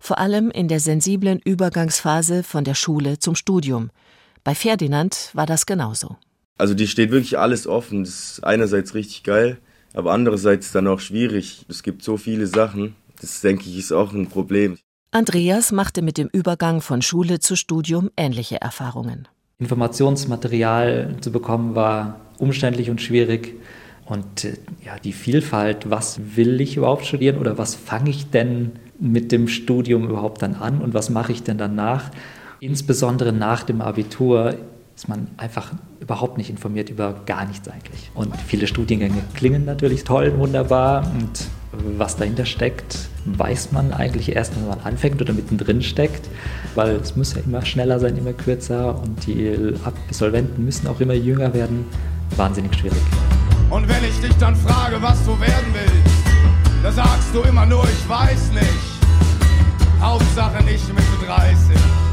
Vor 0.00 0.18
allem 0.18 0.50
in 0.50 0.68
der 0.68 0.80
sensiblen 0.80 1.40
Übergangsphase 1.40 2.42
von 2.42 2.64
der 2.64 2.74
Schule 2.74 3.18
zum 3.18 3.34
Studium. 3.34 3.90
Bei 4.44 4.54
Ferdinand 4.54 5.30
war 5.32 5.46
das 5.46 5.66
genauso. 5.66 6.16
Also 6.58 6.74
die 6.74 6.88
steht 6.88 7.10
wirklich 7.10 7.38
alles 7.38 7.66
offen. 7.66 8.04
Das 8.04 8.32
ist 8.32 8.44
einerseits 8.44 8.94
richtig 8.94 9.22
geil, 9.22 9.58
aber 9.94 10.12
andererseits 10.12 10.72
dann 10.72 10.88
auch 10.88 11.00
schwierig. 11.00 11.64
Es 11.68 11.82
gibt 11.82 12.02
so 12.02 12.16
viele 12.16 12.46
Sachen. 12.46 12.96
Das 13.20 13.40
denke 13.40 13.68
ich 13.68 13.78
ist 13.78 13.92
auch 13.92 14.12
ein 14.12 14.28
Problem. 14.28 14.76
Andreas 15.10 15.72
machte 15.72 16.02
mit 16.02 16.18
dem 16.18 16.28
Übergang 16.30 16.80
von 16.82 17.00
Schule 17.00 17.40
zu 17.40 17.56
Studium 17.56 18.10
ähnliche 18.16 18.60
Erfahrungen. 18.60 19.26
Informationsmaterial 19.58 21.16
zu 21.20 21.32
bekommen 21.32 21.74
war 21.74 22.20
umständlich 22.38 22.90
und 22.90 23.00
schwierig. 23.00 23.54
Und 24.04 24.44
äh, 24.44 24.54
ja, 24.84 24.98
die 24.98 25.12
Vielfalt, 25.12 25.90
was 25.90 26.20
will 26.36 26.60
ich 26.60 26.76
überhaupt 26.76 27.06
studieren 27.06 27.38
oder 27.38 27.58
was 27.58 27.74
fange 27.74 28.10
ich 28.10 28.30
denn 28.30 28.72
mit 28.98 29.32
dem 29.32 29.48
Studium 29.48 30.08
überhaupt 30.08 30.42
dann 30.42 30.54
an 30.54 30.80
und 30.80 30.94
was 30.94 31.10
mache 31.10 31.32
ich 31.32 31.42
denn 31.42 31.58
danach? 31.58 32.10
Insbesondere 32.60 33.32
nach 33.32 33.62
dem 33.62 33.80
Abitur 33.80 34.56
ist 34.98 35.08
man 35.08 35.28
einfach 35.36 35.70
überhaupt 36.00 36.38
nicht 36.38 36.50
informiert 36.50 36.90
über 36.90 37.14
gar 37.24 37.44
nichts 37.46 37.68
eigentlich. 37.68 38.10
Und 38.16 38.34
viele 38.48 38.66
Studiengänge 38.66 39.22
klingen 39.36 39.64
natürlich 39.64 40.02
toll, 40.02 40.36
wunderbar 40.38 41.08
und 41.14 41.46
was 41.96 42.16
dahinter 42.16 42.44
steckt, 42.44 43.08
weiß 43.24 43.70
man 43.70 43.92
eigentlich 43.92 44.34
erst, 44.34 44.56
wenn 44.56 44.66
man 44.66 44.80
anfängt 44.80 45.22
oder 45.22 45.32
mittendrin 45.32 45.82
steckt, 45.82 46.28
weil 46.74 46.96
es 46.96 47.14
muss 47.14 47.32
ja 47.34 47.42
immer 47.46 47.64
schneller 47.64 48.00
sein, 48.00 48.16
immer 48.16 48.32
kürzer 48.32 49.00
und 49.00 49.24
die 49.24 49.72
Absolventen 49.84 50.64
müssen 50.64 50.88
auch 50.88 50.98
immer 50.98 51.14
jünger 51.14 51.54
werden. 51.54 51.86
Wahnsinnig 52.36 52.74
schwierig. 52.74 52.98
Und 53.70 53.88
wenn 53.88 54.02
ich 54.02 54.18
dich 54.18 54.36
dann 54.38 54.56
frage, 54.56 55.00
was 55.00 55.24
du 55.24 55.38
werden 55.38 55.74
willst, 55.74 56.16
da 56.82 56.90
sagst 56.90 57.32
du 57.32 57.42
immer 57.42 57.66
nur, 57.66 57.84
ich 57.84 58.08
weiß 58.08 58.50
nicht. 58.50 60.00
Hauptsache 60.00 60.64
nicht 60.64 60.88
Mitte 60.88 61.24
30. 61.24 62.07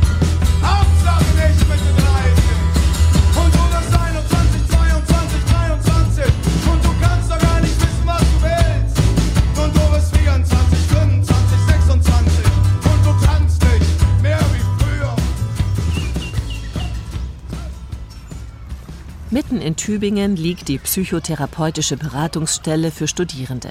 in 19.65 19.75
Tübingen 19.75 20.36
liegt 20.36 20.67
die 20.67 20.77
psychotherapeutische 20.77 21.98
Beratungsstelle 21.98 22.91
für 22.91 23.07
Studierende. 23.07 23.69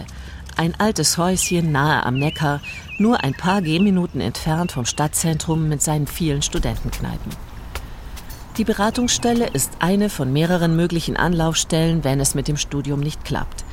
Ein 0.56 0.74
altes 0.78 1.18
Häuschen 1.18 1.70
nahe 1.70 2.04
am 2.04 2.18
Neckar, 2.18 2.60
nur 2.98 3.22
ein 3.22 3.32
paar 3.32 3.62
Gehminuten 3.62 4.20
entfernt 4.20 4.72
vom 4.72 4.86
Stadtzentrum 4.86 5.68
mit 5.68 5.82
seinen 5.82 6.08
vielen 6.08 6.42
Studentenkneipen. 6.42 7.32
Die 8.56 8.64
Beratungsstelle 8.64 9.46
ist 9.46 9.70
eine 9.78 10.10
von 10.10 10.32
mehreren 10.32 10.74
möglichen 10.74 11.16
Anlaufstellen, 11.16 12.02
wenn 12.02 12.18
es 12.18 12.34
mit 12.34 12.48
dem 12.48 12.56
Studium 12.56 12.98
nicht 12.98 13.24
klappt. 13.24 13.64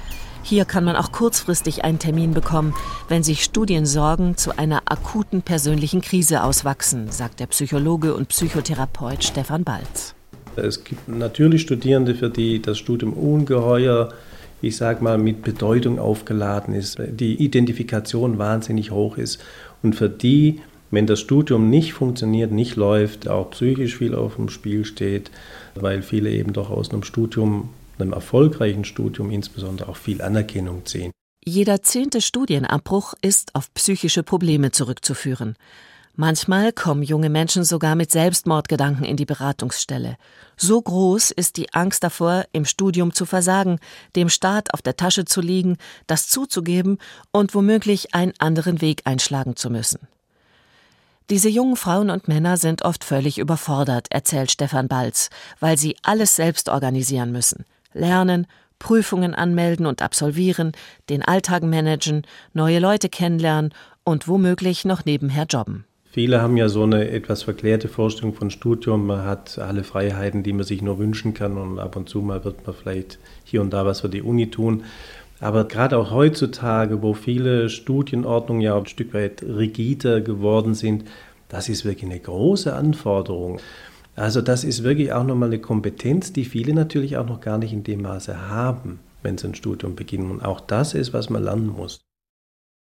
Hier 0.43 0.65
kann 0.65 0.83
man 0.83 0.95
auch 0.95 1.11
kurzfristig 1.11 1.83
einen 1.83 1.99
Termin 1.99 2.35
bekommen, 2.35 2.75
wenn 3.07 3.23
sich 3.23 3.43
Studiensorgen 3.43 4.37
zu 4.37 4.57
einer 4.57 4.83
akuten 4.85 5.41
persönlichen 5.41 6.01
Krise 6.01 6.43
auswachsen, 6.43 7.11
sagt 7.11 7.39
der 7.39 7.47
Psychologe 7.47 8.13
und 8.15 8.29
Psychotherapeut 8.29 9.23
Stefan 9.23 9.63
Balz. 9.63 10.13
Es 10.55 10.83
gibt 10.83 11.07
natürlich 11.07 11.61
Studierende, 11.61 12.15
für 12.15 12.29
die 12.29 12.61
das 12.61 12.77
Studium 12.77 13.13
ungeheuer, 13.13 14.13
ich 14.61 14.77
sag 14.77 15.01
mal, 15.01 15.17
mit 15.17 15.41
Bedeutung 15.41 15.99
aufgeladen 15.99 16.73
ist, 16.73 16.99
die 16.99 17.35
Identifikation 17.43 18.37
wahnsinnig 18.37 18.91
hoch 18.91 19.17
ist 19.17 19.39
und 19.81 19.95
für 19.95 20.09
die 20.09 20.59
wenn 20.91 21.07
das 21.07 21.21
Studium 21.21 21.69
nicht 21.69 21.93
funktioniert, 21.93 22.51
nicht 22.51 22.75
läuft, 22.75 23.27
auch 23.27 23.49
psychisch 23.51 23.97
viel 23.97 24.13
auf 24.13 24.35
dem 24.35 24.49
Spiel 24.49 24.85
steht, 24.85 25.31
weil 25.73 26.01
viele 26.01 26.29
eben 26.29 26.53
doch 26.53 26.69
aus 26.69 26.91
einem 26.91 27.03
Studium, 27.03 27.69
einem 27.97 28.13
erfolgreichen 28.13 28.83
Studium 28.83 29.31
insbesondere 29.31 29.89
auch 29.89 29.95
viel 29.95 30.21
Anerkennung 30.21 30.85
ziehen. 30.85 31.11
Jeder 31.43 31.81
zehnte 31.81 32.21
Studienabbruch 32.21 33.13
ist 33.21 33.55
auf 33.55 33.73
psychische 33.73 34.21
Probleme 34.21 34.71
zurückzuführen. 34.71 35.55
Manchmal 36.15 36.73
kommen 36.73 37.03
junge 37.03 37.29
Menschen 37.29 37.63
sogar 37.63 37.95
mit 37.95 38.11
Selbstmordgedanken 38.11 39.05
in 39.05 39.15
die 39.15 39.25
Beratungsstelle. 39.25 40.17
So 40.57 40.81
groß 40.81 41.31
ist 41.31 41.55
die 41.55 41.73
Angst 41.73 42.03
davor, 42.03 42.45
im 42.51 42.65
Studium 42.65 43.13
zu 43.13 43.25
versagen, 43.25 43.79
dem 44.15 44.27
Staat 44.27 44.73
auf 44.73 44.81
der 44.81 44.97
Tasche 44.97 45.23
zu 45.23 45.39
liegen, 45.39 45.77
das 46.07 46.27
zuzugeben 46.27 46.97
und 47.31 47.55
womöglich 47.55 48.13
einen 48.13 48.33
anderen 48.39 48.81
Weg 48.81 49.01
einschlagen 49.05 49.55
zu 49.55 49.69
müssen. 49.69 49.99
Diese 51.29 51.47
jungen 51.47 51.77
Frauen 51.77 52.09
und 52.09 52.27
Männer 52.27 52.57
sind 52.57 52.83
oft 52.83 53.05
völlig 53.05 53.37
überfordert, 53.37 54.07
erzählt 54.09 54.51
Stefan 54.51 54.89
Balz, 54.89 55.29
weil 55.61 55.77
sie 55.77 55.95
alles 56.03 56.35
selbst 56.35 56.67
organisieren 56.67 57.31
müssen. 57.31 57.63
Lernen, 57.93 58.47
Prüfungen 58.79 59.33
anmelden 59.33 59.85
und 59.85 60.01
absolvieren, 60.01 60.73
den 61.07 61.23
Alltag 61.23 61.63
managen, 61.63 62.23
neue 62.51 62.79
Leute 62.79 63.07
kennenlernen 63.07 63.73
und 64.03 64.27
womöglich 64.27 64.83
noch 64.83 65.05
nebenher 65.05 65.45
jobben. 65.45 65.85
Viele 66.13 66.41
haben 66.41 66.57
ja 66.57 66.67
so 66.67 66.83
eine 66.83 67.09
etwas 67.09 67.43
verklärte 67.43 67.87
Vorstellung 67.87 68.33
von 68.33 68.51
Studium. 68.51 69.07
Man 69.07 69.23
hat 69.23 69.57
alle 69.57 69.85
Freiheiten, 69.85 70.43
die 70.43 70.51
man 70.51 70.65
sich 70.65 70.81
nur 70.81 70.99
wünschen 70.99 71.33
kann 71.33 71.57
und 71.57 71.79
ab 71.79 71.95
und 71.95 72.09
zu 72.09 72.19
mal 72.19 72.43
wird 72.43 72.67
man 72.67 72.75
vielleicht 72.75 73.17
hier 73.45 73.61
und 73.61 73.71
da 73.71 73.85
was 73.85 74.01
für 74.01 74.09
die 74.09 74.21
Uni 74.21 74.51
tun. 74.51 74.83
Aber 75.39 75.63
gerade 75.63 75.97
auch 75.97 76.11
heutzutage, 76.11 77.01
wo 77.01 77.13
viele 77.13 77.69
Studienordnungen 77.69 78.61
ja 78.61 78.77
ein 78.77 78.87
Stück 78.87 79.13
weit 79.13 79.41
rigider 79.41 80.19
geworden 80.19 80.75
sind, 80.75 81.05
das 81.47 81.69
ist 81.69 81.85
wirklich 81.85 82.11
eine 82.11 82.19
große 82.19 82.73
Anforderung. 82.73 83.61
Also 84.17 84.41
das 84.41 84.65
ist 84.65 84.83
wirklich 84.83 85.13
auch 85.13 85.23
nochmal 85.23 85.47
eine 85.47 85.59
Kompetenz, 85.59 86.33
die 86.33 86.43
viele 86.43 86.73
natürlich 86.73 87.15
auch 87.15 87.25
noch 87.25 87.39
gar 87.39 87.57
nicht 87.57 87.71
in 87.71 87.83
dem 87.83 88.01
Maße 88.01 88.49
haben, 88.49 88.99
wenn 89.23 89.37
sie 89.37 89.47
ein 89.47 89.55
Studium 89.55 89.95
beginnen. 89.95 90.29
Und 90.29 90.43
auch 90.43 90.59
das 90.59 90.93
ist, 90.93 91.13
was 91.13 91.29
man 91.29 91.45
lernen 91.45 91.67
muss. 91.67 92.01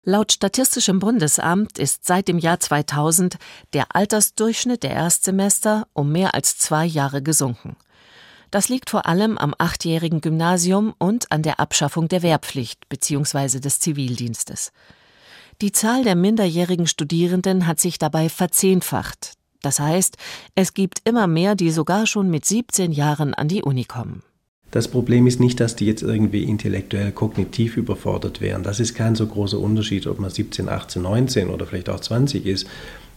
Laut 0.06 0.32
Statistischem 0.32 0.98
Bundesamt 0.98 1.78
ist 1.78 2.04
seit 2.04 2.28
dem 2.28 2.38
Jahr 2.38 2.60
2000 2.60 3.38
der 3.72 3.96
Altersdurchschnitt 3.96 4.82
der 4.82 4.90
Erstsemester 4.90 5.86
um 5.94 6.12
mehr 6.12 6.34
als 6.34 6.58
zwei 6.58 6.84
Jahre 6.84 7.22
gesunken. 7.22 7.76
Das 8.50 8.68
liegt 8.68 8.90
vor 8.90 9.06
allem 9.06 9.38
am 9.38 9.54
achtjährigen 9.56 10.20
Gymnasium 10.20 10.94
und 10.98 11.32
an 11.32 11.42
der 11.42 11.58
Abschaffung 11.58 12.08
der 12.08 12.22
Wehrpflicht 12.22 12.86
bzw. 12.90 13.60
des 13.60 13.80
Zivildienstes. 13.80 14.72
Die 15.62 15.72
Zahl 15.72 16.04
der 16.04 16.16
minderjährigen 16.16 16.86
Studierenden 16.86 17.66
hat 17.66 17.80
sich 17.80 17.98
dabei 17.98 18.28
verzehnfacht. 18.28 19.32
Das 19.62 19.80
heißt, 19.80 20.18
es 20.54 20.74
gibt 20.74 21.00
immer 21.08 21.26
mehr, 21.26 21.54
die 21.54 21.70
sogar 21.70 22.06
schon 22.06 22.28
mit 22.28 22.44
17 22.44 22.92
Jahren 22.92 23.32
an 23.32 23.48
die 23.48 23.62
Uni 23.62 23.84
kommen. 23.84 24.22
Das 24.74 24.88
Problem 24.88 25.28
ist 25.28 25.38
nicht, 25.38 25.60
dass 25.60 25.76
die 25.76 25.86
jetzt 25.86 26.02
irgendwie 26.02 26.42
intellektuell, 26.42 27.12
kognitiv 27.12 27.76
überfordert 27.76 28.40
wären. 28.40 28.64
Das 28.64 28.80
ist 28.80 28.92
kein 28.92 29.14
so 29.14 29.24
großer 29.24 29.56
Unterschied, 29.56 30.08
ob 30.08 30.18
man 30.18 30.30
17, 30.30 30.68
18, 30.68 31.00
19 31.00 31.48
oder 31.50 31.64
vielleicht 31.64 31.88
auch 31.88 32.00
20 32.00 32.44
ist. 32.44 32.66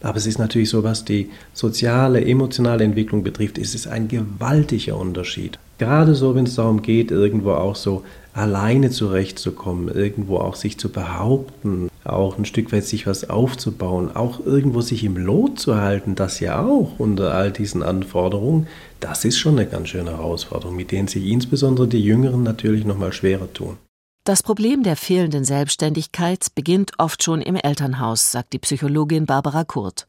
Aber 0.00 0.18
es 0.18 0.26
ist 0.28 0.38
natürlich 0.38 0.70
so, 0.70 0.84
was 0.84 1.04
die 1.04 1.30
soziale, 1.54 2.24
emotionale 2.24 2.84
Entwicklung 2.84 3.24
betrifft, 3.24 3.58
ist 3.58 3.74
es 3.74 3.88
ein 3.88 4.06
gewaltiger 4.06 4.96
Unterschied. 4.96 5.58
Gerade 5.78 6.14
so, 6.14 6.36
wenn 6.36 6.44
es 6.44 6.54
darum 6.54 6.80
geht, 6.80 7.10
irgendwo 7.10 7.50
auch 7.50 7.74
so 7.74 8.04
alleine 8.34 8.90
zurechtzukommen, 8.90 9.88
irgendwo 9.88 10.36
auch 10.36 10.54
sich 10.54 10.78
zu 10.78 10.90
behaupten, 10.90 11.88
auch 12.04 12.38
ein 12.38 12.44
Stück 12.44 12.70
weit 12.70 12.84
sich 12.84 13.08
was 13.08 13.28
aufzubauen, 13.28 14.14
auch 14.14 14.46
irgendwo 14.46 14.80
sich 14.80 15.02
im 15.02 15.16
Lot 15.16 15.58
zu 15.58 15.74
halten, 15.74 16.14
das 16.14 16.38
ja 16.38 16.64
auch 16.64 16.98
unter 16.98 17.34
all 17.34 17.50
diesen 17.50 17.82
Anforderungen, 17.82 18.68
das 19.00 19.24
ist 19.24 19.38
schon 19.38 19.58
eine 19.58 19.68
ganz 19.68 19.88
schöne 19.88 20.10
Herausforderung, 20.10 20.76
mit 20.76 20.90
denen 20.90 21.08
sich 21.08 21.26
insbesondere 21.26 21.88
die 21.88 22.02
Jüngeren 22.02 22.42
natürlich 22.42 22.84
noch 22.84 22.98
mal 22.98 23.12
schwerer 23.12 23.52
tun. 23.52 23.78
Das 24.24 24.42
Problem 24.42 24.82
der 24.82 24.96
fehlenden 24.96 25.44
Selbstständigkeit 25.44 26.46
beginnt 26.54 26.92
oft 26.98 27.22
schon 27.22 27.40
im 27.40 27.56
Elternhaus, 27.56 28.30
sagt 28.30 28.52
die 28.52 28.58
Psychologin 28.58 29.24
Barbara 29.24 29.64
Kurt. 29.64 30.06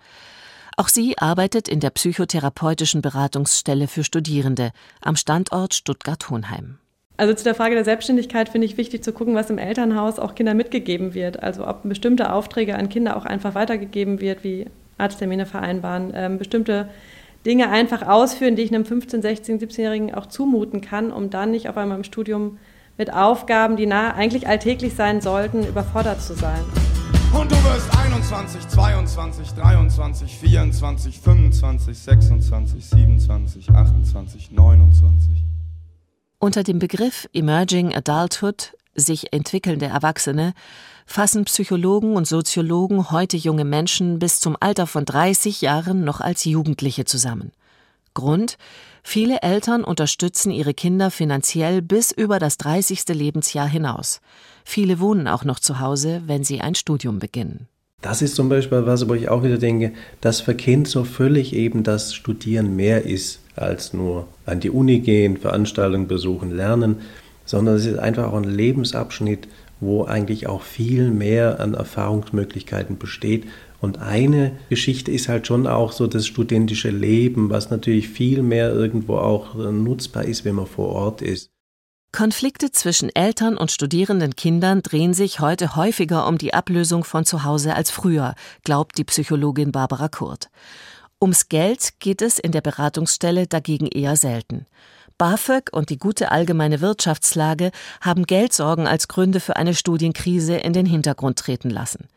Auch 0.76 0.88
sie 0.88 1.18
arbeitet 1.18 1.68
in 1.68 1.80
der 1.80 1.90
psychotherapeutischen 1.90 3.02
Beratungsstelle 3.02 3.88
für 3.88 4.04
Studierende 4.04 4.72
am 5.02 5.16
Standort 5.16 5.74
Stuttgart-Hohenheim. 5.74 6.80
Also 7.18 7.34
zu 7.34 7.44
der 7.44 7.56
Frage 7.56 7.76
der 7.76 7.84
Selbstständigkeit 7.84 8.48
finde 8.48 8.66
ich 8.66 8.78
wichtig 8.78 9.04
zu 9.04 9.12
gucken, 9.12 9.36
was 9.36 9.50
im 9.50 9.58
Elternhaus 9.58 10.20
auch 10.20 10.36
Kindern 10.36 10.56
mitgegeben 10.56 11.14
wird. 11.14 11.44
Also 11.44 11.68
ob 11.68 11.84
bestimmte 11.84 12.32
Aufträge 12.32 12.76
an 12.78 12.88
Kinder 12.88 13.18
auch 13.18 13.26
einfach 13.26 13.56
weitergegeben 13.56 14.22
wird, 14.22 14.46
wie 14.46 14.68
Arzttermine 14.98 15.46
vereinbaren, 15.46 16.14
ähm, 16.16 16.38
bestimmte 16.38 16.90
Dinge 17.46 17.70
einfach 17.70 18.02
ausführen, 18.02 18.56
die 18.56 18.64
ich 18.64 18.74
einem 18.74 18.84
15-, 18.84 19.22
16-, 19.22 19.60
17-Jährigen 19.60 20.14
auch 20.14 20.26
zumuten 20.26 20.82
kann, 20.82 21.12
um 21.12 21.30
dann 21.30 21.52
nicht 21.52 21.70
auf 21.70 21.78
einmal 21.78 21.98
im 21.98 22.04
Studium 22.04 22.58
mit 22.98 23.14
Aufgaben, 23.14 23.78
die 23.78 23.86
nah, 23.86 24.14
eigentlich 24.14 24.48
alltäglich 24.48 24.94
sein 24.94 25.22
sollten, 25.22 25.66
überfordert 25.66 26.22
zu 26.22 26.34
sein. 26.34 26.60
Und 27.34 27.50
du 27.50 27.56
wirst 27.64 27.98
21, 27.98 28.68
22, 28.68 29.50
23, 29.52 30.38
24, 30.38 31.20
25, 31.20 31.98
26, 31.98 32.86
27, 32.86 33.70
28, 33.70 34.52
29. 34.52 35.44
Unter 36.40 36.64
dem 36.64 36.80
Begriff 36.80 37.30
Emerging 37.34 37.96
Adulthood, 37.96 38.74
sich 38.96 39.32
entwickelnde 39.32 39.86
Erwachsene, 39.86 40.54
fassen 41.10 41.46
Psychologen 41.46 42.16
und 42.16 42.28
Soziologen 42.28 43.10
heute 43.10 43.36
junge 43.36 43.66
Menschen 43.66 44.20
bis 44.20 44.40
zum 44.40 44.56
Alter 44.60 44.86
von 44.86 45.06
30 45.06 45.60
Jahren 45.60 46.04
noch 46.04 46.22
als 46.22 46.46
Jugendliche 46.46 47.04
zusammen. 47.04 47.52
Grund 48.14 48.58
Viele 49.02 49.42
Eltern 49.42 49.84
unterstützen 49.84 50.52
ihre 50.52 50.76
Kinder 50.76 51.10
finanziell 51.10 51.82
bis 51.82 52.12
über 52.12 52.38
das 52.38 52.58
30. 52.58 53.08
Lebensjahr 53.08 53.68
hinaus. 53.68 54.22
Viele 54.64 55.00
wohnen 55.00 55.28
auch 55.28 55.46
noch 55.46 55.60
zu 55.60 55.80
Hause, 55.80 56.22
wenn 56.28 56.44
sie 56.44 56.62
ein 56.62 56.76
Studium 56.76 57.18
beginnen. 57.18 57.68
Das 58.02 58.22
ist 58.22 58.36
zum 58.36 58.48
Beispiel 58.48 58.86
was, 58.86 59.10
wo 59.10 59.16
ich 59.16 59.30
auch 59.30 59.42
wieder 59.42 59.58
denke, 59.58 59.94
dass 60.22 60.42
für 60.42 60.54
Kind 60.54 60.88
so 60.88 61.06
völlig 61.06 61.54
eben 61.54 61.82
das 61.82 62.14
Studieren 62.14 62.76
mehr 62.76 63.06
ist 63.06 63.40
als 63.56 63.94
nur 63.94 64.28
an 64.46 64.60
die 64.60 64.70
Uni 64.70 65.00
gehen, 65.00 65.38
Veranstaltungen 65.38 66.08
besuchen, 66.08 66.52
lernen, 66.52 66.98
sondern 67.46 67.78
es 67.78 67.86
ist 67.88 67.98
einfach 67.98 68.32
auch 68.32 68.38
ein 68.38 68.44
Lebensabschnitt, 68.44 69.48
wo 69.80 70.06
eigentlich 70.06 70.48
auch 70.48 70.62
viel 70.62 71.10
mehr 71.10 71.60
an 71.60 71.74
Erfahrungsmöglichkeiten 71.74 72.98
besteht. 72.98 73.46
Und 73.82 74.00
eine 74.00 74.52
Geschichte 74.70 75.12
ist 75.12 75.30
halt 75.30 75.48
schon 75.48 75.68
auch 75.68 75.92
so 75.92 76.08
das 76.08 76.28
studentische 76.28 76.90
Leben, 76.90 77.50
was 77.50 77.70
natürlich 77.70 78.10
viel 78.10 78.42
mehr 78.42 78.72
irgendwo 78.72 79.16
auch 79.18 79.56
nutzbar 79.56 80.26
ist, 80.26 80.44
wenn 80.44 80.56
man 80.56 80.68
vor 80.68 80.90
Ort 80.90 81.22
ist. 81.22 81.50
Konflikte 82.12 82.72
zwischen 82.72 83.16
Eltern 83.16 83.56
und 83.56 83.72
studierenden 83.72 84.36
Kindern 84.36 84.82
drehen 84.82 85.14
sich 85.14 85.40
heute 85.40 85.76
häufiger 85.76 86.28
um 86.28 86.40
die 86.40 86.56
Ablösung 86.56 87.04
von 87.04 87.24
zu 87.24 87.44
Hause 87.44 87.76
als 87.76 87.92
früher, 87.92 88.34
glaubt 88.64 88.98
die 88.98 89.04
Psychologin 89.04 89.72
Barbara 89.72 90.08
Kurt. 90.08 90.50
Ums 91.22 91.50
Geld 91.50 92.00
geht 92.00 92.22
es 92.22 92.40
in 92.40 92.52
der 92.52 92.62
Beratungsstelle 92.62 93.46
dagegen 93.46 93.88
eher 93.88 94.16
selten. 94.16 94.66
BAföG 95.20 95.70
und 95.72 95.92
die 95.92 96.00
gute 96.00 96.32
allgemeine 96.32 96.82
Wirtschaftslage 96.82 97.70
haben 98.02 98.26
Geldsorgen 98.26 98.88
als 98.88 99.08
Gründe 99.08 99.40
für 99.40 99.58
eine 99.58 99.76
Studienkrise 99.76 100.56
in 100.56 100.74
den 100.74 100.88
Hintergrund 100.88 101.38
treten 101.38 101.70
lassen. 101.70 102.08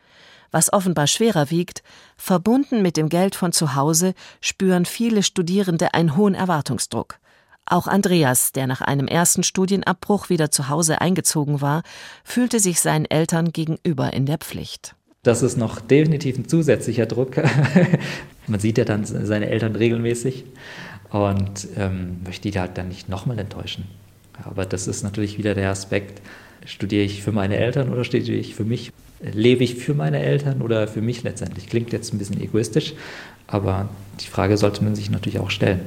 Was 0.51 0.71
offenbar 0.71 1.07
schwerer 1.07 1.51
wiegt, 1.51 1.83
verbunden 2.15 2.81
mit 2.81 2.95
dem 2.95 3.09
Geld 3.09 3.35
von 3.35 3.51
zu 3.51 3.75
Hause 3.75 4.13
spüren 4.39 4.85
viele 4.85 5.21
Studierende 5.21 5.93
einen 5.93 6.15
hohen 6.15 6.33
Erwartungsdruck. 6.33 7.19
Auch 7.65 7.87
Andreas, 7.87 8.53
der 8.53 8.67
nach 8.67 8.81
einem 8.81 9.07
ersten 9.07 9.43
Studienabbruch 9.43 10.29
wieder 10.29 10.49
zu 10.49 10.69
Hause 10.69 11.01
eingezogen 11.01 11.59
war, 11.59 11.83
fühlte 12.23 12.59
sich 12.59 12.79
seinen 12.79 13.05
Eltern 13.05 13.51
gegenüber 13.51 14.13
in 14.13 14.25
der 14.25 14.37
Pflicht. 14.37 14.95
Das 15.23 15.41
ist 15.41 15.57
noch 15.57 15.81
definitiv 15.81 16.37
ein 16.37 16.47
zusätzlicher 16.47 17.05
Druck. 17.05 17.37
Man 18.47 18.59
sieht 18.59 18.77
ja 18.77 18.83
dann 18.85 19.05
seine 19.05 19.49
Eltern 19.49 19.75
regelmäßig 19.75 20.45
und 21.13 21.67
ähm, 21.77 22.21
möchte 22.25 22.49
die 22.49 22.59
halt 22.59 22.77
dann 22.77 22.89
nicht 22.89 23.07
nochmal 23.07 23.37
enttäuschen. 23.37 23.85
Aber 24.43 24.65
das 24.65 24.87
ist 24.87 25.03
natürlich 25.03 25.37
wieder 25.37 25.53
der 25.53 25.69
Aspekt, 25.69 26.21
studiere 26.65 27.03
ich 27.03 27.21
für 27.21 27.31
meine 27.31 27.57
Eltern 27.57 27.89
oder 27.93 28.03
studiere 28.03 28.37
ich 28.37 28.55
für 28.55 28.65
mich? 28.65 28.91
Lebe 29.21 29.63
ich 29.63 29.75
für 29.75 29.93
meine 29.93 30.19
Eltern 30.19 30.61
oder 30.61 30.87
für 30.87 31.01
mich 31.01 31.23
letztendlich? 31.23 31.67
Klingt 31.67 31.93
jetzt 31.93 32.13
ein 32.13 32.17
bisschen 32.17 32.41
egoistisch, 32.41 32.93
aber 33.47 33.89
die 34.19 34.27
Frage 34.27 34.57
sollte 34.57 34.83
man 34.83 34.95
sich 34.95 35.11
natürlich 35.11 35.39
auch 35.39 35.51
stellen. 35.51 35.81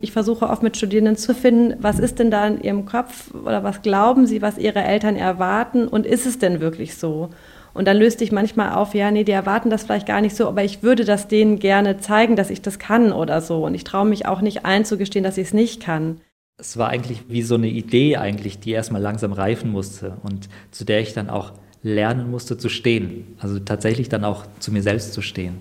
Ich 0.00 0.12
versuche 0.12 0.48
oft 0.48 0.62
mit 0.62 0.76
Studierenden 0.76 1.16
zu 1.16 1.34
finden, 1.34 1.74
was 1.82 1.98
ist 1.98 2.20
denn 2.20 2.30
da 2.30 2.46
in 2.46 2.62
ihrem 2.62 2.86
Kopf 2.86 3.34
oder 3.34 3.64
was 3.64 3.82
glauben 3.82 4.28
sie, 4.28 4.42
was 4.42 4.56
ihre 4.56 4.84
Eltern 4.84 5.16
erwarten 5.16 5.88
und 5.88 6.06
ist 6.06 6.24
es 6.24 6.38
denn 6.38 6.60
wirklich 6.60 6.94
so? 6.94 7.30
Und 7.78 7.84
dann 7.84 7.96
löst 7.96 8.18
sich 8.18 8.32
manchmal 8.32 8.72
auf, 8.72 8.92
ja, 8.92 9.12
nee, 9.12 9.22
die 9.22 9.30
erwarten 9.30 9.70
das 9.70 9.84
vielleicht 9.84 10.08
gar 10.08 10.20
nicht 10.20 10.34
so, 10.34 10.48
aber 10.48 10.64
ich 10.64 10.82
würde 10.82 11.04
das 11.04 11.28
denen 11.28 11.60
gerne 11.60 11.98
zeigen, 11.98 12.34
dass 12.34 12.50
ich 12.50 12.60
das 12.60 12.80
kann 12.80 13.12
oder 13.12 13.40
so. 13.40 13.64
Und 13.64 13.74
ich 13.74 13.84
traue 13.84 14.04
mich 14.04 14.26
auch 14.26 14.40
nicht 14.40 14.64
einzugestehen, 14.64 15.22
dass 15.22 15.38
ich 15.38 15.46
es 15.46 15.54
nicht 15.54 15.80
kann. 15.80 16.20
Es 16.60 16.76
war 16.76 16.88
eigentlich 16.88 17.26
wie 17.28 17.42
so 17.42 17.54
eine 17.54 17.68
Idee 17.68 18.16
eigentlich, 18.16 18.58
die 18.58 18.72
erstmal 18.72 19.00
langsam 19.00 19.32
reifen 19.32 19.70
musste 19.70 20.16
und 20.24 20.48
zu 20.72 20.84
der 20.84 20.98
ich 20.98 21.14
dann 21.14 21.30
auch 21.30 21.52
lernen 21.84 22.32
musste 22.32 22.58
zu 22.58 22.68
stehen. 22.68 23.36
Also 23.38 23.60
tatsächlich 23.60 24.08
dann 24.08 24.24
auch 24.24 24.44
zu 24.58 24.72
mir 24.72 24.82
selbst 24.82 25.12
zu 25.12 25.22
stehen. 25.22 25.58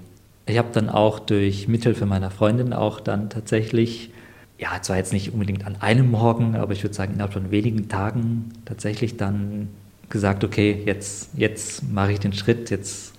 Ich 0.48 0.58
habe 0.58 0.70
dann 0.74 0.90
auch 0.90 1.20
durch 1.20 1.68
Mithilfe 1.68 2.08
meiner 2.08 2.32
Freundin 2.32 2.74
auch 2.74 3.00
dann 3.00 3.30
tatsächlich, 3.30 4.10
ja, 4.58 4.82
zwar 4.82 4.98
jetzt 4.98 5.14
nicht 5.14 5.34
unbedingt 5.34 5.68
an 5.68 5.76
einem 5.82 6.10
Morgen, 6.10 6.56
aber 6.56 6.74
ich 6.74 6.82
würde 6.82 6.96
sagen 6.96 7.14
innerhalb 7.14 7.34
von 7.34 7.52
wenigen 7.52 7.90
Tagen 7.90 8.54
tatsächlich 8.66 9.18
dann 9.18 9.68
gesagt, 10.10 10.44
okay, 10.44 10.84
jetzt, 10.86 11.30
jetzt 11.36 11.84
mache 11.84 12.14
ich 12.14 12.20
den 12.20 12.34
Schritt, 12.34 12.70
jetzt 12.70 13.14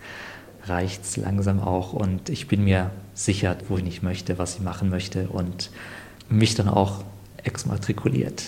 reicht 0.64 1.04
es 1.04 1.16
langsam 1.16 1.60
auch 1.60 1.92
und 1.92 2.28
ich 2.28 2.46
bin 2.48 2.64
mir 2.64 2.90
sicher, 3.14 3.56
wohin 3.68 3.86
ich 3.86 4.02
möchte, 4.02 4.38
was 4.38 4.56
ich 4.56 4.60
machen 4.60 4.90
möchte 4.90 5.28
und 5.28 5.70
mich 6.28 6.54
dann 6.54 6.68
auch 6.68 7.04
exmatrikuliert. 7.42 8.42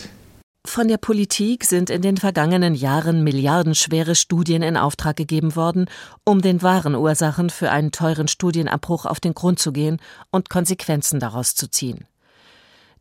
Von 0.67 0.89
der 0.89 0.99
Politik 0.99 1.65
sind 1.65 1.89
in 1.89 2.03
den 2.03 2.19
vergangenen 2.19 2.75
Jahren 2.75 3.25
milliardenschwere 3.25 4.15
Studien 4.15 4.63
in 4.63 4.77
Auftrag 4.77 5.17
gegeben 5.17 5.57
worden, 5.57 5.87
um 6.25 6.43
den 6.43 6.61
wahren 6.61 6.95
Ursachen 6.95 7.49
für 7.49 7.71
einen 7.71 7.93
teuren 7.93 8.29
Studienabbruch 8.29 9.07
auf 9.07 9.21
den 9.21 9.33
Grund 9.33 9.59
zu 9.59 9.73
gehen 9.73 10.01
und 10.31 10.51
Konsequenzen 10.51 11.19
daraus 11.19 11.55
zu 11.55 11.69
ziehen. 11.71 12.05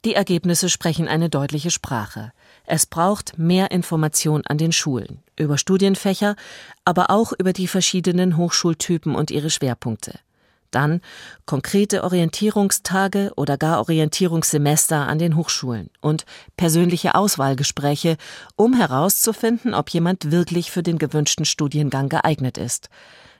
Die 0.06 0.16
Ergebnisse 0.16 0.70
sprechen 0.70 1.10
eine 1.10 1.30
deutliche 1.30 1.70
Sprache. 1.70 2.32
Es 2.72 2.86
braucht 2.86 3.40
mehr 3.40 3.72
Information 3.72 4.44
an 4.46 4.60
den 4.60 4.72
Schulen 4.72 5.24
über 5.36 5.58
Studienfächer, 5.58 6.36
aber 6.86 7.10
auch 7.10 7.34
über 7.36 7.52
die 7.52 7.68
verschiedenen 7.68 8.38
Hochschultypen 8.38 9.16
und 9.16 9.32
ihre 9.32 9.50
Schwerpunkte. 9.50 10.20
Dann 10.70 11.02
konkrete 11.48 12.04
Orientierungstage 12.04 13.32
oder 13.36 13.58
gar 13.58 13.80
Orientierungssemester 13.80 15.08
an 15.08 15.18
den 15.18 15.36
Hochschulen 15.36 15.90
und 16.00 16.26
persönliche 16.58 17.16
Auswahlgespräche, 17.16 18.18
um 18.56 18.76
herauszufinden, 18.76 19.74
ob 19.74 19.90
jemand 19.90 20.30
wirklich 20.30 20.70
für 20.70 20.84
den 20.84 21.00
gewünschten 21.00 21.46
Studiengang 21.46 22.08
geeignet 22.08 22.60
ist. 22.60 22.90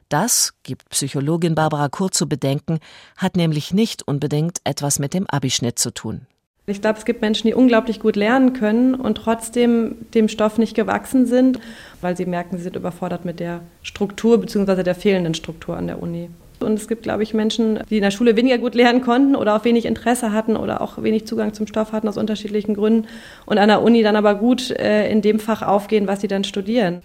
Das, 0.10 0.56
gibt 0.64 0.90
Psychologin 0.90 1.54
Barbara 1.54 1.88
Kurz 1.90 2.18
zu 2.18 2.28
bedenken, 2.28 2.80
hat 3.16 3.38
nämlich 3.38 3.76
nicht 3.76 4.02
unbedingt 4.08 4.60
etwas 4.64 4.98
mit 4.98 5.14
dem 5.14 5.28
Abischnitt 5.28 5.78
zu 5.78 5.94
tun. 5.94 6.26
Ich 6.70 6.82
glaube, 6.82 7.00
es 7.00 7.06
gibt 7.06 7.22
Menschen, 7.22 7.48
die 7.48 7.54
unglaublich 7.54 8.00
gut 8.00 8.16
lernen 8.16 8.54
können 8.54 8.96
und 8.96 9.16
trotzdem 9.16 9.96
dem 10.14 10.28
Stoff 10.28 10.58
nicht 10.58 10.76
gewachsen 10.76 11.26
sind, 11.26 11.60
weil 12.02 12.16
sie 12.16 12.26
merken, 12.26 12.58
sie 12.58 12.64
sind 12.64 12.76
überfordert 12.76 13.26
mit 13.26 13.40
der 13.40 13.62
Struktur 13.82 14.40
bzw. 14.40 14.84
der 14.84 14.96
fehlenden 14.96 15.34
Struktur 15.34 15.78
an 15.78 15.88
der 15.88 16.02
Uni. 16.02 16.30
Und 16.60 16.74
es 16.74 16.88
gibt, 16.88 17.04
glaube 17.04 17.24
ich, 17.24 17.34
Menschen, 17.34 17.80
die 17.90 17.98
in 17.98 18.04
der 18.04 18.12
Schule 18.12 18.36
weniger 18.36 18.58
gut 18.58 18.76
lernen 18.76 19.02
konnten 19.02 19.36
oder 19.36 19.56
auch 19.56 19.64
wenig 19.64 19.86
Interesse 19.86 20.34
hatten 20.34 20.58
oder 20.58 20.82
auch 20.82 21.02
wenig 21.02 21.26
Zugang 21.26 21.54
zum 21.54 21.68
Stoff 21.68 21.94
hatten 21.94 22.08
aus 22.08 22.18
unterschiedlichen 22.18 22.76
Gründen 22.76 23.08
und 23.46 23.58
an 23.58 23.70
der 23.70 23.82
Uni 23.82 24.04
dann 24.04 24.18
aber 24.18 24.36
gut 24.36 24.72
äh, 24.72 25.10
in 25.10 25.22
dem 25.22 25.40
Fach 25.40 25.62
aufgehen, 25.62 26.08
was 26.08 26.22
sie 26.22 26.28
dann 26.28 26.44
studieren. 26.44 27.02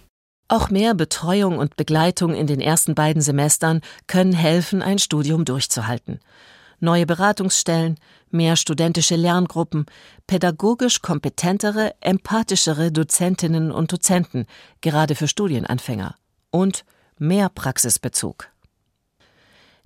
Auch 0.47 0.69
mehr 0.69 0.93
Betreuung 0.93 1.57
und 1.57 1.75
Begleitung 1.75 2.35
in 2.35 2.47
den 2.47 2.61
ersten 2.61 2.93
beiden 2.93 3.21
Semestern 3.21 3.81
können 4.07 4.33
helfen, 4.33 4.81
ein 4.81 4.99
Studium 4.99 5.45
durchzuhalten 5.45 6.19
neue 6.79 7.05
Beratungsstellen, 7.05 7.97
mehr 8.29 8.55
studentische 8.55 9.15
Lerngruppen, 9.15 9.85
pädagogisch 10.27 11.01
kompetentere, 11.01 11.93
empathischere 12.01 12.91
Dozentinnen 12.91 13.71
und 13.71 13.91
Dozenten, 13.91 14.45
gerade 14.81 15.15
für 15.15 15.27
Studienanfänger, 15.27 16.15
und 16.51 16.85
mehr 17.17 17.49
Praxisbezug. 17.49 18.49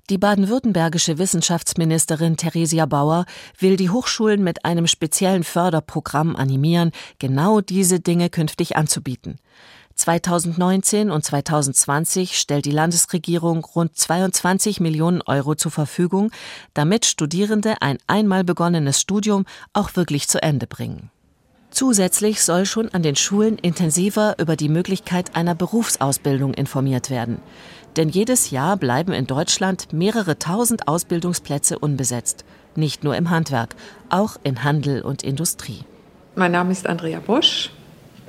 Die 0.09 0.17
baden-württembergische 0.17 1.19
Wissenschaftsministerin 1.19 2.35
Theresia 2.35 2.87
Bauer 2.87 3.25
will 3.59 3.75
die 3.75 3.91
Hochschulen 3.91 4.43
mit 4.43 4.65
einem 4.65 4.87
speziellen 4.87 5.43
Förderprogramm 5.43 6.35
animieren, 6.35 6.91
genau 7.19 7.61
diese 7.61 7.99
Dinge 7.99 8.31
künftig 8.31 8.75
anzubieten. 8.75 9.37
2019 9.99 11.11
und 11.11 11.25
2020 11.25 12.39
stellt 12.39 12.63
die 12.63 12.71
Landesregierung 12.71 13.65
rund 13.65 13.97
22 13.97 14.79
Millionen 14.79 15.21
Euro 15.21 15.55
zur 15.55 15.71
Verfügung, 15.71 16.31
damit 16.73 17.05
Studierende 17.05 17.81
ein 17.81 17.97
einmal 18.07 18.45
begonnenes 18.45 19.01
Studium 19.01 19.45
auch 19.73 19.97
wirklich 19.97 20.29
zu 20.29 20.41
Ende 20.41 20.67
bringen. 20.67 21.11
Zusätzlich 21.69 22.41
soll 22.41 22.65
schon 22.65 22.89
an 22.89 23.03
den 23.03 23.15
Schulen 23.15 23.57
intensiver 23.57 24.35
über 24.39 24.55
die 24.55 24.69
Möglichkeit 24.69 25.35
einer 25.35 25.53
Berufsausbildung 25.53 26.53
informiert 26.53 27.09
werden. 27.09 27.39
Denn 27.97 28.07
jedes 28.07 28.51
Jahr 28.51 28.77
bleiben 28.77 29.11
in 29.11 29.27
Deutschland 29.27 29.91
mehrere 29.91 30.39
tausend 30.39 30.87
Ausbildungsplätze 30.87 31.77
unbesetzt. 31.77 32.45
Nicht 32.75 33.03
nur 33.03 33.15
im 33.17 33.29
Handwerk, 33.29 33.75
auch 34.09 34.37
in 34.43 34.63
Handel 34.63 35.01
und 35.01 35.23
Industrie. 35.23 35.83
Mein 36.35 36.53
Name 36.53 36.71
ist 36.71 36.87
Andrea 36.87 37.19
Bosch, 37.19 37.71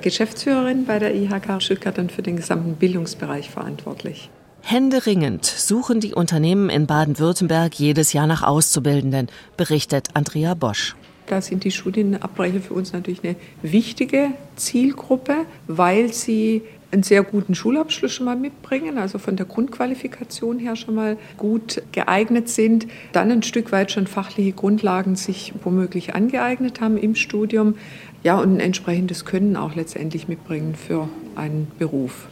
Geschäftsführerin 0.01 0.85
bei 0.85 0.99
der 0.99 1.15
IHK 1.15 1.61
Stuttgart 1.61 1.97
und 1.99 2.11
für 2.11 2.21
den 2.21 2.35
gesamten 2.35 2.75
Bildungsbereich 2.75 3.49
verantwortlich. 3.49 4.29
Händeringend 4.61 5.45
suchen 5.45 5.99
die 5.99 6.13
Unternehmen 6.13 6.69
in 6.69 6.85
Baden-Württemberg 6.85 7.73
jedes 7.75 8.13
Jahr 8.13 8.27
nach 8.27 8.43
Auszubildenden, 8.43 9.27
berichtet 9.57 10.09
Andrea 10.13 10.53
Bosch. 10.53 10.95
Da 11.27 11.41
sind 11.41 11.63
die 11.63 11.71
Studienabbrecher 11.71 12.59
für 12.59 12.73
uns 12.73 12.93
natürlich 12.93 13.23
eine 13.23 13.35
wichtige 13.61 14.31
Zielgruppe, 14.55 15.45
weil 15.67 16.13
sie 16.13 16.61
einen 16.91 17.03
sehr 17.03 17.23
guten 17.23 17.55
Schulabschluss 17.55 18.11
schon 18.11 18.25
mal 18.25 18.35
mitbringen, 18.35 18.97
also 18.97 19.17
von 19.17 19.35
der 19.35 19.45
Grundqualifikation 19.45 20.59
her 20.59 20.75
schon 20.75 20.95
mal 20.95 21.17
gut 21.37 21.81
geeignet 21.91 22.49
sind, 22.49 22.87
dann 23.13 23.31
ein 23.31 23.43
Stück 23.43 23.71
weit 23.71 23.91
schon 23.91 24.07
fachliche 24.07 24.51
Grundlagen 24.51 25.15
sich 25.15 25.53
womöglich 25.63 26.13
angeeignet 26.15 26.81
haben 26.81 26.97
im 26.97 27.15
Studium, 27.15 27.75
ja, 28.23 28.39
und 28.39 28.55
ein 28.55 28.59
entsprechendes 28.59 29.25
Können 29.25 29.55
auch 29.55 29.75
letztendlich 29.75 30.27
mitbringen 30.27 30.75
für 30.75 31.09
einen 31.35 31.67
Beruf. 31.79 32.27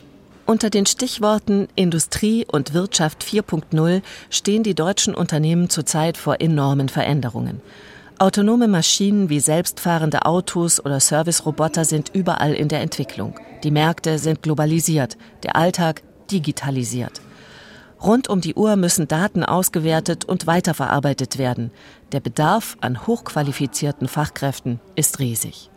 Unter 0.46 0.70
den 0.70 0.86
Stichworten 0.86 1.68
Industrie 1.76 2.46
und 2.52 2.74
Wirtschaft 2.74 3.24
4.0 3.24 4.02
stehen 4.32 4.64
die 4.64 4.74
deutschen 4.74 5.14
Unternehmen 5.14 5.70
zurzeit 5.70 6.18
vor 6.18 6.42
enormen 6.42 6.90
Veränderungen. 6.90 7.62
Autonome 8.22 8.68
Maschinen 8.68 9.30
wie 9.30 9.40
selbstfahrende 9.40 10.26
Autos 10.26 10.84
oder 10.84 11.00
Serviceroboter 11.00 11.86
sind 11.86 12.14
überall 12.14 12.54
in 12.54 12.68
der 12.68 12.82
Entwicklung. 12.82 13.40
Die 13.64 13.72
Märkte 13.72 14.20
sind 14.20 14.44
globalisiert, 14.44 15.18
der 15.44 15.56
Alltag 15.56 16.04
digitalisiert. 16.30 17.22
Rund 18.04 18.28
um 18.28 18.42
die 18.42 18.56
Uhr 18.56 18.76
müssen 18.76 19.08
Daten 19.08 19.46
ausgewertet 19.46 20.26
und 20.26 20.48
weiterverarbeitet 20.48 21.38
werden. 21.38 21.72
Der 22.12 22.20
Bedarf 22.20 22.76
an 22.82 23.08
hochqualifizierten 23.08 24.10
Fachkräften 24.10 24.82
ist 24.96 25.20
riesig. 25.20 25.70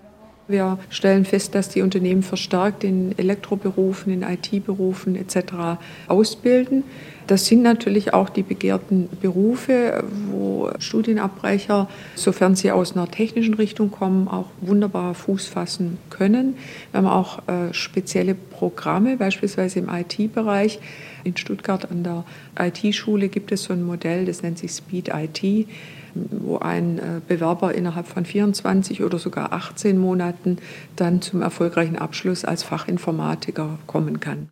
Wir 0.48 0.81
stellen 0.90 1.24
fest, 1.24 1.55
dass 1.55 1.68
die 1.68 1.83
Unternehmen 1.83 2.24
verstärkt 2.24 2.83
in 2.83 3.16
Elektroberufen, 3.16 4.12
in 4.12 4.22
IT-Berufen 4.22 5.14
etc. 5.14 5.78
ausbilden. 6.09 6.83
Das 7.27 7.47
sind 7.47 7.63
natürlich 7.63 8.15
auch 8.15 8.29
die 8.29 8.43
begehrten 8.43 9.09
Berufe, 9.21 10.05
wo 10.31 10.71
Studienabbrecher, 10.79 11.89
sofern 12.15 12.57
sie 12.57 12.73
aus 12.73 12.97
einer 12.97 13.11
technischen 13.11 13.55
Richtung 13.55 13.91
kommen, 13.91 14.29
auch 14.29 14.47
wunderbar 14.61 15.15
Fuß 15.15 15.47
fassen 15.47 15.99
können. 16.11 16.57
Wir 16.91 16.99
haben 16.99 17.07
auch 17.07 17.47
äh, 17.49 17.73
spezielle 17.73 18.35
Programme, 18.35 19.17
beispielsweise 19.17 19.79
im 19.79 19.89
IT-Bereich. 19.89 20.81
In 21.25 21.37
Stuttgart 21.37 21.91
an 21.91 22.03
der 22.03 22.25
IT-Schule 22.59 23.29
gibt 23.29 23.53
es 23.53 23.65
so 23.65 23.73
ein 23.73 23.85
Modell, 23.85 24.27
das 24.27 24.43
nennt 24.43 24.59
sich 24.59 24.73
Speed 24.73 25.11
IT 25.15 25.67
wo 26.15 26.59
ein 26.59 26.99
äh, 26.99 27.21
Bewerber 27.27 27.75
innerhalb 27.75 28.07
von 28.07 28.25
24 28.25 29.03
oder 29.03 29.19
sogar 29.19 29.53
18 29.53 29.99
Monaten 29.99 30.59
dann 30.97 31.23
zum 31.23 31.43
erfolgreichen 31.43 31.97
Abschluss 31.97 32.45
als 32.45 32.63
Fachinformatiker 32.63 33.79
kommen 33.87 34.21
kann. 34.21 34.51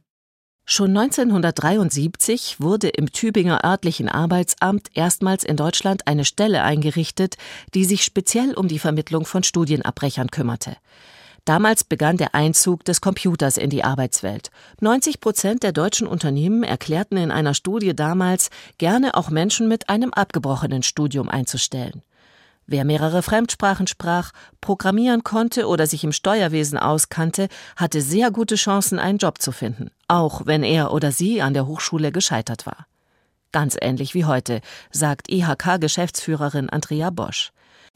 Schon 0.73 0.97
1973 0.97 2.61
wurde 2.61 2.91
im 2.91 3.11
Tübinger 3.11 3.65
örtlichen 3.65 4.09
Arbeitsamt 4.09 4.87
erstmals 4.95 5.43
in 5.43 5.57
Deutschland 5.57 6.07
eine 6.07 6.25
Stelle 6.25 6.63
eingerichtet, 6.63 7.39
die 7.75 7.85
sich 7.85 8.05
speziell 8.05 8.55
um 8.55 8.69
die 8.69 8.79
Vermittlung 8.79 9.27
von 9.27 9.43
Studienabbrechern 9.43 10.31
kümmerte. 10.31 10.77
Damals 11.45 11.83
begann 11.83 12.19
der 12.19 12.37
Einzug 12.37 12.85
des 12.85 13.01
Computers 13.01 13.57
in 13.57 13.69
die 13.69 13.83
Arbeitswelt. 13.83 14.53
90 14.81 15.19
Prozent 15.21 15.65
der 15.65 15.73
deutschen 15.73 16.07
Unternehmen 16.07 16.63
erklärten 16.63 17.17
in 17.17 17.33
einer 17.33 17.55
Studie 17.55 17.97
damals, 17.97 18.49
gerne 18.79 19.17
auch 19.17 19.29
Menschen 19.29 19.67
mit 19.67 19.89
einem 19.89 20.13
abgebrochenen 20.13 20.85
Studium 20.85 21.29
einzustellen. 21.29 22.03
Wer 22.71 22.85
mehrere 22.85 23.25
Fremdsprachen 23.25 23.89
sprach, 23.89 24.31
programmieren 24.61 25.25
konnte 25.25 25.67
oder 25.67 25.89
sich 25.89 26.05
im 26.05 26.13
Steuerwesen 26.13 26.79
auskannte, 26.79 27.49
hatte 27.75 28.01
sehr 28.01 28.31
gute 28.31 28.55
Chancen, 28.55 29.01
einen 29.01 29.19
Job 29.19 29.43
zu 29.43 29.51
finden, 29.51 29.91
auch 30.07 30.47
wenn 30.47 30.63
er 30.63 30.93
oder 30.93 31.11
sie 31.11 31.43
an 31.43 31.53
der 31.53 31.67
Hochschule 31.67 32.13
gescheitert 32.13 32.67
war. 32.67 32.87
Ganz 33.51 33.77
ähnlich 33.81 34.15
wie 34.15 34.25
heute, 34.25 34.61
sagt 34.93 35.33
IHK-Geschäftsführerin 35.33 36.71
Andrea 36.71 37.11
Bosch. 37.11 37.51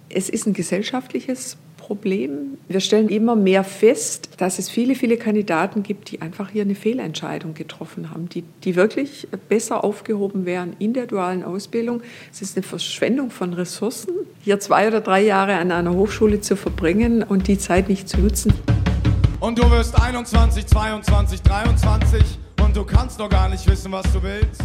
Es 0.08 0.28
ist 0.28 0.44
ein 0.44 0.54
gesellschaftliches 0.54 1.56
Problem. 1.86 2.56
Wir 2.66 2.80
stellen 2.80 3.10
immer 3.10 3.36
mehr 3.36 3.62
fest, 3.62 4.30
dass 4.38 4.58
es 4.58 4.70
viele, 4.70 4.94
viele 4.94 5.18
Kandidaten 5.18 5.82
gibt, 5.82 6.10
die 6.10 6.22
einfach 6.22 6.48
hier 6.48 6.62
eine 6.62 6.74
Fehlentscheidung 6.74 7.52
getroffen 7.52 8.10
haben, 8.10 8.30
die, 8.30 8.42
die 8.64 8.74
wirklich 8.74 9.28
besser 9.50 9.84
aufgehoben 9.84 10.46
wären 10.46 10.74
in 10.78 10.94
der 10.94 11.06
dualen 11.06 11.44
Ausbildung. 11.44 12.02
Es 12.32 12.40
ist 12.40 12.56
eine 12.56 12.62
Verschwendung 12.62 13.30
von 13.30 13.52
Ressourcen, 13.52 14.14
hier 14.40 14.60
zwei 14.60 14.88
oder 14.88 15.02
drei 15.02 15.20
Jahre 15.20 15.56
an 15.56 15.70
einer 15.70 15.92
Hochschule 15.92 16.40
zu 16.40 16.56
verbringen 16.56 17.22
und 17.22 17.48
die 17.48 17.58
Zeit 17.58 17.90
nicht 17.90 18.08
zu 18.08 18.18
nutzen. 18.18 18.54
Und 19.40 19.58
du 19.58 19.70
wirst 19.70 20.00
21, 20.00 20.66
22, 20.66 21.42
23 21.42 22.22
und 22.64 22.74
du 22.74 22.84
kannst 22.84 23.18
noch 23.18 23.28
gar 23.28 23.50
nicht 23.50 23.68
wissen, 23.68 23.92
was 23.92 24.10
du 24.10 24.22
willst. 24.22 24.62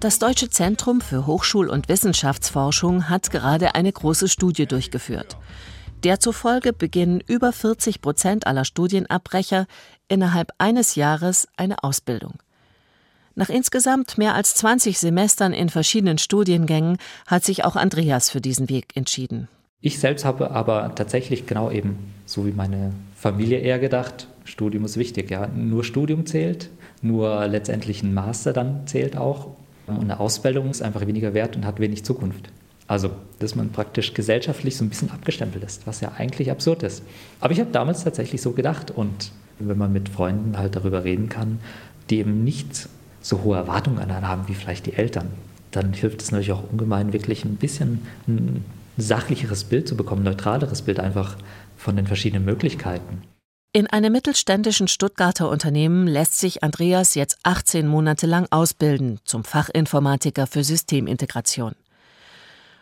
Das 0.00 0.18
Deutsche 0.18 0.50
Zentrum 0.50 1.00
für 1.00 1.24
Hochschul- 1.24 1.68
und 1.68 1.88
Wissenschaftsforschung 1.88 3.08
hat 3.08 3.30
gerade 3.30 3.76
eine 3.76 3.92
große 3.92 4.26
Studie 4.26 4.66
durchgeführt. 4.66 5.36
Der 6.04 6.20
zufolge 6.20 6.72
beginnen 6.72 7.20
über 7.26 7.52
40 7.52 8.00
Prozent 8.00 8.46
aller 8.46 8.64
Studienabbrecher 8.64 9.66
innerhalb 10.06 10.52
eines 10.58 10.94
Jahres 10.94 11.48
eine 11.56 11.82
Ausbildung. 11.82 12.34
Nach 13.34 13.48
insgesamt 13.48 14.16
mehr 14.16 14.34
als 14.34 14.54
20 14.54 14.98
Semestern 14.98 15.52
in 15.52 15.68
verschiedenen 15.68 16.18
Studiengängen 16.18 16.98
hat 17.26 17.44
sich 17.44 17.64
auch 17.64 17.74
Andreas 17.76 18.30
für 18.30 18.40
diesen 18.40 18.68
Weg 18.68 18.96
entschieden. 18.96 19.48
Ich 19.80 19.98
selbst 19.98 20.24
habe 20.24 20.50
aber 20.52 20.94
tatsächlich 20.94 21.46
genau 21.46 21.70
eben, 21.70 22.12
so 22.26 22.46
wie 22.46 22.52
meine 22.52 22.92
Familie 23.14 23.58
eher 23.58 23.78
gedacht, 23.78 24.28
Studium 24.44 24.84
ist 24.84 24.96
wichtig. 24.96 25.30
Ja. 25.30 25.46
Nur 25.48 25.84
Studium 25.84 26.26
zählt, 26.26 26.70
nur 27.02 27.46
letztendlich 27.46 28.02
ein 28.02 28.14
Master 28.14 28.52
dann 28.52 28.86
zählt 28.86 29.16
auch. 29.16 29.48
Und 29.86 30.00
eine 30.00 30.20
Ausbildung 30.20 30.70
ist 30.70 30.82
einfach 30.82 31.06
weniger 31.06 31.34
wert 31.34 31.56
und 31.56 31.64
hat 31.64 31.80
wenig 31.80 32.04
Zukunft. 32.04 32.50
Also, 32.88 33.10
dass 33.38 33.54
man 33.54 33.70
praktisch 33.70 34.14
gesellschaftlich 34.14 34.76
so 34.76 34.84
ein 34.84 34.88
bisschen 34.88 35.10
abgestempelt 35.10 35.62
ist, 35.62 35.86
was 35.86 36.00
ja 36.00 36.12
eigentlich 36.16 36.50
absurd 36.50 36.82
ist. 36.82 37.02
Aber 37.38 37.52
ich 37.52 37.60
habe 37.60 37.70
damals 37.70 38.02
tatsächlich 38.02 38.40
so 38.40 38.52
gedacht. 38.52 38.90
Und 38.90 39.30
wenn 39.58 39.76
man 39.78 39.92
mit 39.92 40.08
Freunden 40.08 40.58
halt 40.58 40.74
darüber 40.74 41.04
reden 41.04 41.28
kann, 41.28 41.60
die 42.08 42.18
eben 42.18 42.42
nicht 42.44 42.88
so 43.20 43.42
hohe 43.42 43.58
Erwartungen 43.58 43.98
an 43.98 44.10
einen 44.10 44.26
haben 44.26 44.48
wie 44.48 44.54
vielleicht 44.54 44.86
die 44.86 44.94
Eltern, 44.94 45.28
dann 45.70 45.92
hilft 45.92 46.22
es 46.22 46.30
natürlich 46.30 46.52
auch 46.52 46.64
ungemein, 46.72 47.12
wirklich 47.12 47.44
ein 47.44 47.56
bisschen 47.56 48.06
ein 48.26 48.64
sachlicheres 48.96 49.64
Bild 49.64 49.86
zu 49.86 49.94
bekommen, 49.94 50.22
ein 50.22 50.32
neutraleres 50.32 50.80
Bild 50.80 50.98
einfach 50.98 51.36
von 51.76 51.94
den 51.94 52.06
verschiedenen 52.06 52.46
Möglichkeiten. 52.46 53.22
In 53.74 53.86
einem 53.86 54.12
mittelständischen 54.12 54.88
Stuttgarter 54.88 55.50
Unternehmen 55.50 56.06
lässt 56.06 56.38
sich 56.38 56.62
Andreas 56.62 57.14
jetzt 57.14 57.38
18 57.42 57.86
Monate 57.86 58.26
lang 58.26 58.46
ausbilden 58.50 59.20
zum 59.24 59.44
Fachinformatiker 59.44 60.46
für 60.46 60.64
Systemintegration. 60.64 61.74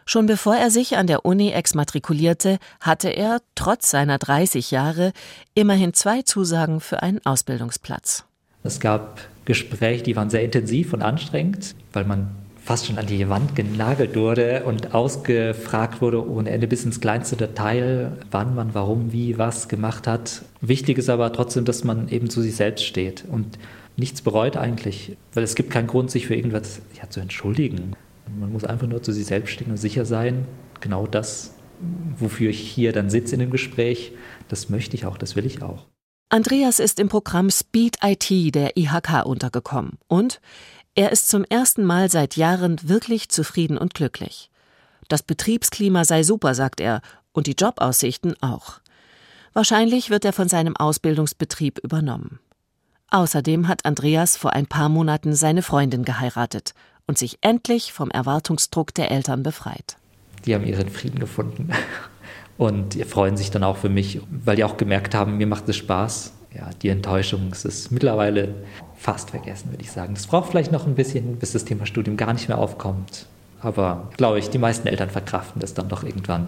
Schon 0.09 0.27
bevor 0.27 0.55
er 0.55 0.71
sich 0.71 0.97
an 0.97 1.09
der 1.09 1.25
Uni 1.27 1.51
exmatrikulierte, 1.51 2.59
hatte 2.81 3.09
er, 3.09 3.41
trotz 3.57 3.91
seiner 3.91 4.19
30 4.19 4.71
Jahre, 4.71 5.13
immerhin 5.55 5.95
zwei 5.95 6.23
Zusagen 6.23 6.79
für 6.79 7.03
einen 7.03 7.21
Ausbildungsplatz. 7.27 8.25
Es 8.63 8.79
gab 8.79 9.21
Gespräche, 9.47 10.05
die 10.05 10.15
waren 10.15 10.31
sehr 10.31 10.45
intensiv 10.45 10.93
und 10.93 11.03
anstrengend, 11.03 11.75
weil 11.93 12.05
man 12.05 12.29
fast 12.65 12.87
schon 12.87 12.99
an 12.99 13.07
die 13.07 13.29
Wand 13.29 13.57
genagelt 13.57 14.15
wurde 14.15 14.63
und 14.65 14.95
ausgefragt 14.95 16.01
wurde 16.01 16.25
ohne 16.29 16.51
Ende 16.51 16.69
bis 16.69 16.85
ins 16.85 17.01
kleinste 17.01 17.37
Detail, 17.37 18.13
wann 18.31 18.55
man 18.55 18.75
warum, 18.75 19.13
wie, 19.13 19.39
was 19.39 19.69
gemacht 19.69 20.07
hat. 20.07 20.43
Wichtig 20.61 20.99
ist 20.99 21.09
aber 21.09 21.33
trotzdem, 21.33 21.65
dass 21.65 21.83
man 21.83 22.09
eben 22.11 22.31
zu 22.31 22.43
sich 22.43 22.55
selbst 22.55 22.85
steht 22.85 23.25
und 23.29 23.59
nichts 23.97 24.23
bereut 24.23 24.57
eigentlich, 24.57 25.17
weil 25.35 25.43
es 25.43 25.57
gibt 25.57 25.71
keinen 25.71 25.89
Grund, 25.89 26.13
sich 26.13 26.29
für 26.29 26.37
irgendwas 26.37 26.81
ja, 27.01 27.11
zu 27.11 27.19
entschuldigen. 27.19 27.97
Man 28.29 28.53
muss 28.53 28.65
einfach 28.65 28.87
nur 28.87 29.03
zu 29.03 29.13
sich 29.13 29.27
selbst 29.27 29.53
stehen 29.53 29.71
und 29.71 29.77
sicher 29.77 30.05
sein, 30.05 30.47
genau 30.81 31.07
das, 31.07 31.55
wofür 32.19 32.51
ich 32.51 32.61
hier 32.61 32.93
dann 32.93 33.11
sitze 33.11 33.35
in 33.35 33.41
dem 33.41 33.51
Gespräch, 33.51 34.13
das 34.49 34.69
möchte 34.69 34.97
ich 34.97 35.07
auch, 35.07 35.19
das 35.19 35.37
will 35.37 35.47
ich 35.47 35.63
auch. 35.63 35.87
Andreas 36.29 36.81
ist 36.81 36.99
im 36.99 37.09
Programm 37.09 37.51
Speed 37.51 37.99
IT 38.03 38.55
der 38.55 38.77
IHK 38.77 39.25
untergekommen 39.25 39.99
und 40.09 40.41
er 40.95 41.13
ist 41.13 41.29
zum 41.29 41.45
ersten 41.45 41.85
Mal 41.85 42.11
seit 42.11 42.37
Jahren 42.37 42.79
wirklich 42.83 43.29
zufrieden 43.29 43.79
und 43.79 43.95
glücklich. 43.95 44.51
Das 45.09 45.23
Betriebsklima 45.23 46.05
sei 46.05 46.23
super, 46.23 46.55
sagt 46.55 46.81
er, 46.81 47.01
und 47.33 47.47
die 47.47 47.53
Jobaussichten 47.53 48.35
auch. 48.43 48.81
Wahrscheinlich 49.53 50.11
wird 50.11 50.25
er 50.25 50.33
von 50.33 50.49
seinem 50.49 50.77
Ausbildungsbetrieb 50.77 51.79
übernommen. 51.79 52.41
Außerdem 53.11 53.69
hat 53.69 53.85
Andreas 53.85 54.37
vor 54.37 54.53
ein 54.53 54.67
paar 54.67 54.89
Monaten 54.89 55.35
seine 55.35 55.63
Freundin 55.63 56.05
geheiratet 56.05 56.75
und 57.07 57.19
sich 57.19 57.39
endlich 57.41 57.93
vom 57.93 58.11
Erwartungsdruck 58.11 58.95
der 58.95 59.11
Eltern 59.11 59.43
befreit. 59.43 59.97
Die 60.45 60.55
haben 60.55 60.65
ihren 60.65 60.89
Frieden 60.89 61.19
gefunden 61.19 61.71
und 62.59 62.95
freuen 63.07 63.37
sich 63.37 63.51
dann 63.51 63.65
auch 63.65 63.77
für 63.77 63.89
mich, 63.89 64.21
weil 64.31 64.57
die 64.57 64.65
auch 64.65 64.77
gemerkt 64.77 65.15
haben, 65.15 65.37
mir 65.37 65.47
macht 65.47 65.69
es 65.69 65.77
Spaß. 65.77 66.33
Ja, 66.55 66.71
die 66.83 66.89
Enttäuschung 66.89 67.53
ist 67.53 67.93
mittlerweile 67.93 68.55
fast 68.97 69.31
vergessen, 69.31 69.71
würde 69.71 69.83
ich 69.83 69.93
sagen. 69.93 70.15
Es 70.17 70.27
braucht 70.27 70.51
vielleicht 70.51 70.73
noch 70.73 70.87
ein 70.87 70.95
bisschen, 70.95 71.37
bis 71.37 71.53
das 71.53 71.65
Thema 71.65 71.85
Studium 71.85 72.17
gar 72.17 72.33
nicht 72.33 72.49
mehr 72.49 72.59
aufkommt. 72.59 73.27
Aber 73.61 74.11
glaube 74.17 74.39
ich, 74.39 74.49
die 74.49 74.59
meisten 74.59 74.87
Eltern 74.87 75.11
verkraften 75.11 75.61
das 75.61 75.75
dann 75.75 75.89
doch 75.89 76.03
irgendwann, 76.03 76.47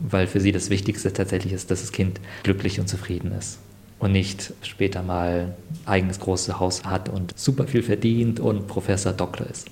weil 0.00 0.26
für 0.26 0.40
sie 0.40 0.52
das 0.52 0.70
Wichtigste 0.70 1.12
tatsächlich 1.12 1.52
ist, 1.52 1.70
dass 1.70 1.80
das 1.80 1.92
Kind 1.92 2.20
glücklich 2.42 2.78
und 2.78 2.88
zufrieden 2.88 3.32
ist 3.32 3.58
und 3.98 4.12
nicht 4.12 4.52
später 4.62 5.02
mal 5.02 5.56
eigenes 5.86 6.20
großes 6.20 6.60
Haus 6.60 6.84
hat 6.84 7.08
und 7.08 7.36
super 7.38 7.66
viel 7.66 7.82
verdient 7.82 8.40
und 8.40 8.66
Professor 8.66 9.12
Doktor 9.12 9.46
ist. 9.46 9.68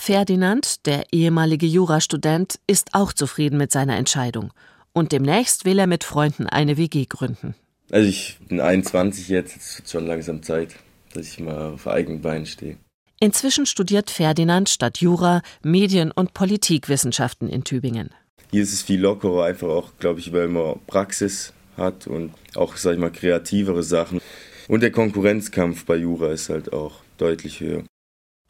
Ferdinand, 0.00 0.86
der 0.86 1.06
ehemalige 1.12 1.66
Jurastudent, 1.66 2.60
ist 2.66 2.94
auch 2.94 3.12
zufrieden 3.12 3.58
mit 3.58 3.72
seiner 3.72 3.96
Entscheidung. 3.96 4.52
Und 4.92 5.12
demnächst 5.12 5.64
will 5.64 5.78
er 5.78 5.88
mit 5.88 6.04
Freunden 6.04 6.46
eine 6.46 6.76
WG 6.76 7.04
gründen. 7.04 7.54
Also 7.90 8.08
ich 8.08 8.38
bin 8.48 8.60
21 8.60 9.28
jetzt, 9.28 9.56
es 9.56 9.78
wird 9.78 9.90
schon 9.90 10.06
langsam 10.06 10.42
Zeit, 10.42 10.76
dass 11.12 11.26
ich 11.26 11.40
mal 11.40 11.72
auf 11.72 11.88
eigenen 11.88 12.22
Beinen 12.22 12.46
stehe. 12.46 12.76
Inzwischen 13.20 13.66
studiert 13.66 14.10
Ferdinand 14.10 14.68
statt 14.68 14.98
Jura 14.98 15.42
Medien- 15.62 16.12
und 16.12 16.32
Politikwissenschaften 16.32 17.48
in 17.48 17.64
Tübingen. 17.64 18.10
Hier 18.52 18.62
ist 18.62 18.72
es 18.72 18.82
viel 18.82 19.00
lockerer, 19.00 19.44
einfach 19.44 19.68
auch, 19.68 19.90
glaube 19.98 20.20
ich, 20.20 20.32
weil 20.32 20.48
man 20.48 20.78
Praxis 20.86 21.52
hat 21.76 22.06
und 22.06 22.32
auch, 22.54 22.76
sag 22.76 22.94
ich 22.94 23.00
mal, 23.00 23.10
kreativere 23.10 23.82
Sachen. 23.82 24.20
Und 24.68 24.82
der 24.82 24.92
Konkurrenzkampf 24.92 25.84
bei 25.84 25.96
Jura 25.96 26.30
ist 26.30 26.48
halt 26.48 26.72
auch 26.72 27.00
deutlich 27.18 27.60
höher. 27.60 27.82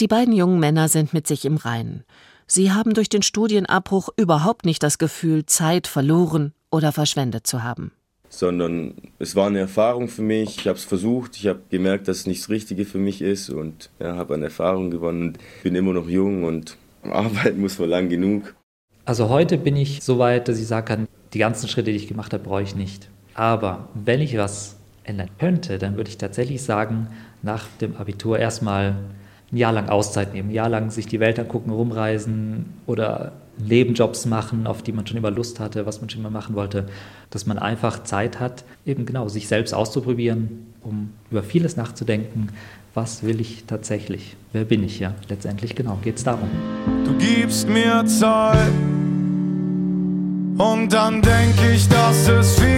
Die 0.00 0.06
beiden 0.06 0.32
jungen 0.32 0.60
Männer 0.60 0.88
sind 0.88 1.12
mit 1.12 1.26
sich 1.26 1.44
im 1.44 1.56
Reinen. 1.56 2.04
Sie 2.46 2.70
haben 2.70 2.94
durch 2.94 3.08
den 3.08 3.22
Studienabbruch 3.22 4.10
überhaupt 4.16 4.64
nicht 4.64 4.80
das 4.84 4.98
Gefühl, 4.98 5.44
Zeit 5.44 5.88
verloren 5.88 6.52
oder 6.70 6.92
verschwendet 6.92 7.48
zu 7.48 7.64
haben. 7.64 7.90
Sondern 8.28 8.94
es 9.18 9.34
war 9.34 9.48
eine 9.48 9.58
Erfahrung 9.58 10.06
für 10.06 10.22
mich. 10.22 10.58
Ich 10.58 10.68
habe 10.68 10.78
es 10.78 10.84
versucht. 10.84 11.36
Ich 11.36 11.48
habe 11.48 11.62
gemerkt, 11.68 12.06
dass 12.06 12.18
es 12.18 12.26
nicht 12.26 12.42
das 12.42 12.48
Richtige 12.48 12.84
für 12.84 12.98
mich 12.98 13.22
ist 13.22 13.50
und 13.50 13.90
ja, 13.98 14.14
habe 14.14 14.34
an 14.34 14.42
Erfahrung 14.44 14.92
gewonnen. 14.92 15.36
Bin 15.64 15.74
immer 15.74 15.92
noch 15.92 16.08
jung 16.08 16.44
und 16.44 16.76
arbeiten 17.02 17.60
muss 17.60 17.80
man 17.80 17.88
lang 17.88 18.08
genug. 18.08 18.54
Also 19.04 19.28
heute 19.28 19.58
bin 19.58 19.74
ich 19.74 20.04
so 20.04 20.20
weit, 20.20 20.46
dass 20.46 20.60
ich 20.60 20.68
sagen 20.68 20.86
kann, 20.86 21.08
die 21.32 21.38
ganzen 21.38 21.68
Schritte, 21.68 21.90
die 21.90 21.96
ich 21.96 22.06
gemacht 22.06 22.32
habe, 22.32 22.44
brauche 22.44 22.62
ich 22.62 22.76
nicht. 22.76 23.10
Aber 23.34 23.88
wenn 23.94 24.20
ich 24.20 24.36
was 24.38 24.76
ändern 25.02 25.30
könnte, 25.38 25.78
dann 25.78 25.96
würde 25.96 26.10
ich 26.10 26.18
tatsächlich 26.18 26.62
sagen, 26.62 27.08
nach 27.42 27.66
dem 27.80 27.96
Abitur 27.96 28.38
erstmal 28.38 28.94
ein 29.52 29.56
Jahr 29.56 29.72
lang 29.72 29.88
Auszeit 29.88 30.34
nehmen, 30.34 30.50
ein 30.50 30.54
Jahr 30.54 30.68
lang 30.68 30.90
sich 30.90 31.06
die 31.06 31.20
Welt 31.20 31.38
angucken, 31.38 31.70
rumreisen 31.70 32.66
oder 32.86 33.32
Nebenjobs 33.58 34.26
machen, 34.26 34.66
auf 34.66 34.82
die 34.82 34.92
man 34.92 35.06
schon 35.06 35.16
immer 35.16 35.30
Lust 35.30 35.58
hatte, 35.58 35.86
was 35.86 36.00
man 36.00 36.10
schon 36.10 36.20
immer 36.20 36.30
machen 36.30 36.54
wollte, 36.54 36.86
dass 37.30 37.46
man 37.46 37.58
einfach 37.58 38.04
Zeit 38.04 38.40
hat, 38.40 38.64
eben 38.86 39.06
genau 39.06 39.28
sich 39.28 39.48
selbst 39.48 39.74
auszuprobieren, 39.74 40.66
um 40.82 41.10
über 41.30 41.42
vieles 41.42 41.76
nachzudenken. 41.76 42.48
Was 42.94 43.22
will 43.22 43.40
ich 43.40 43.64
tatsächlich? 43.66 44.36
Wer 44.52 44.64
bin 44.64 44.84
ich 44.84 44.98
ja? 45.00 45.14
Letztendlich 45.28 45.74
genau 45.74 45.98
geht 46.02 46.16
es 46.16 46.24
darum. 46.24 46.48
Du 47.04 47.14
gibst 47.14 47.68
mir 47.68 48.04
Zeit 48.06 48.72
und 50.58 50.92
dann 50.92 51.22
denke 51.22 51.72
ich, 51.72 51.88
dass 51.88 52.28
es 52.28 52.58
vielleicht, 52.58 52.77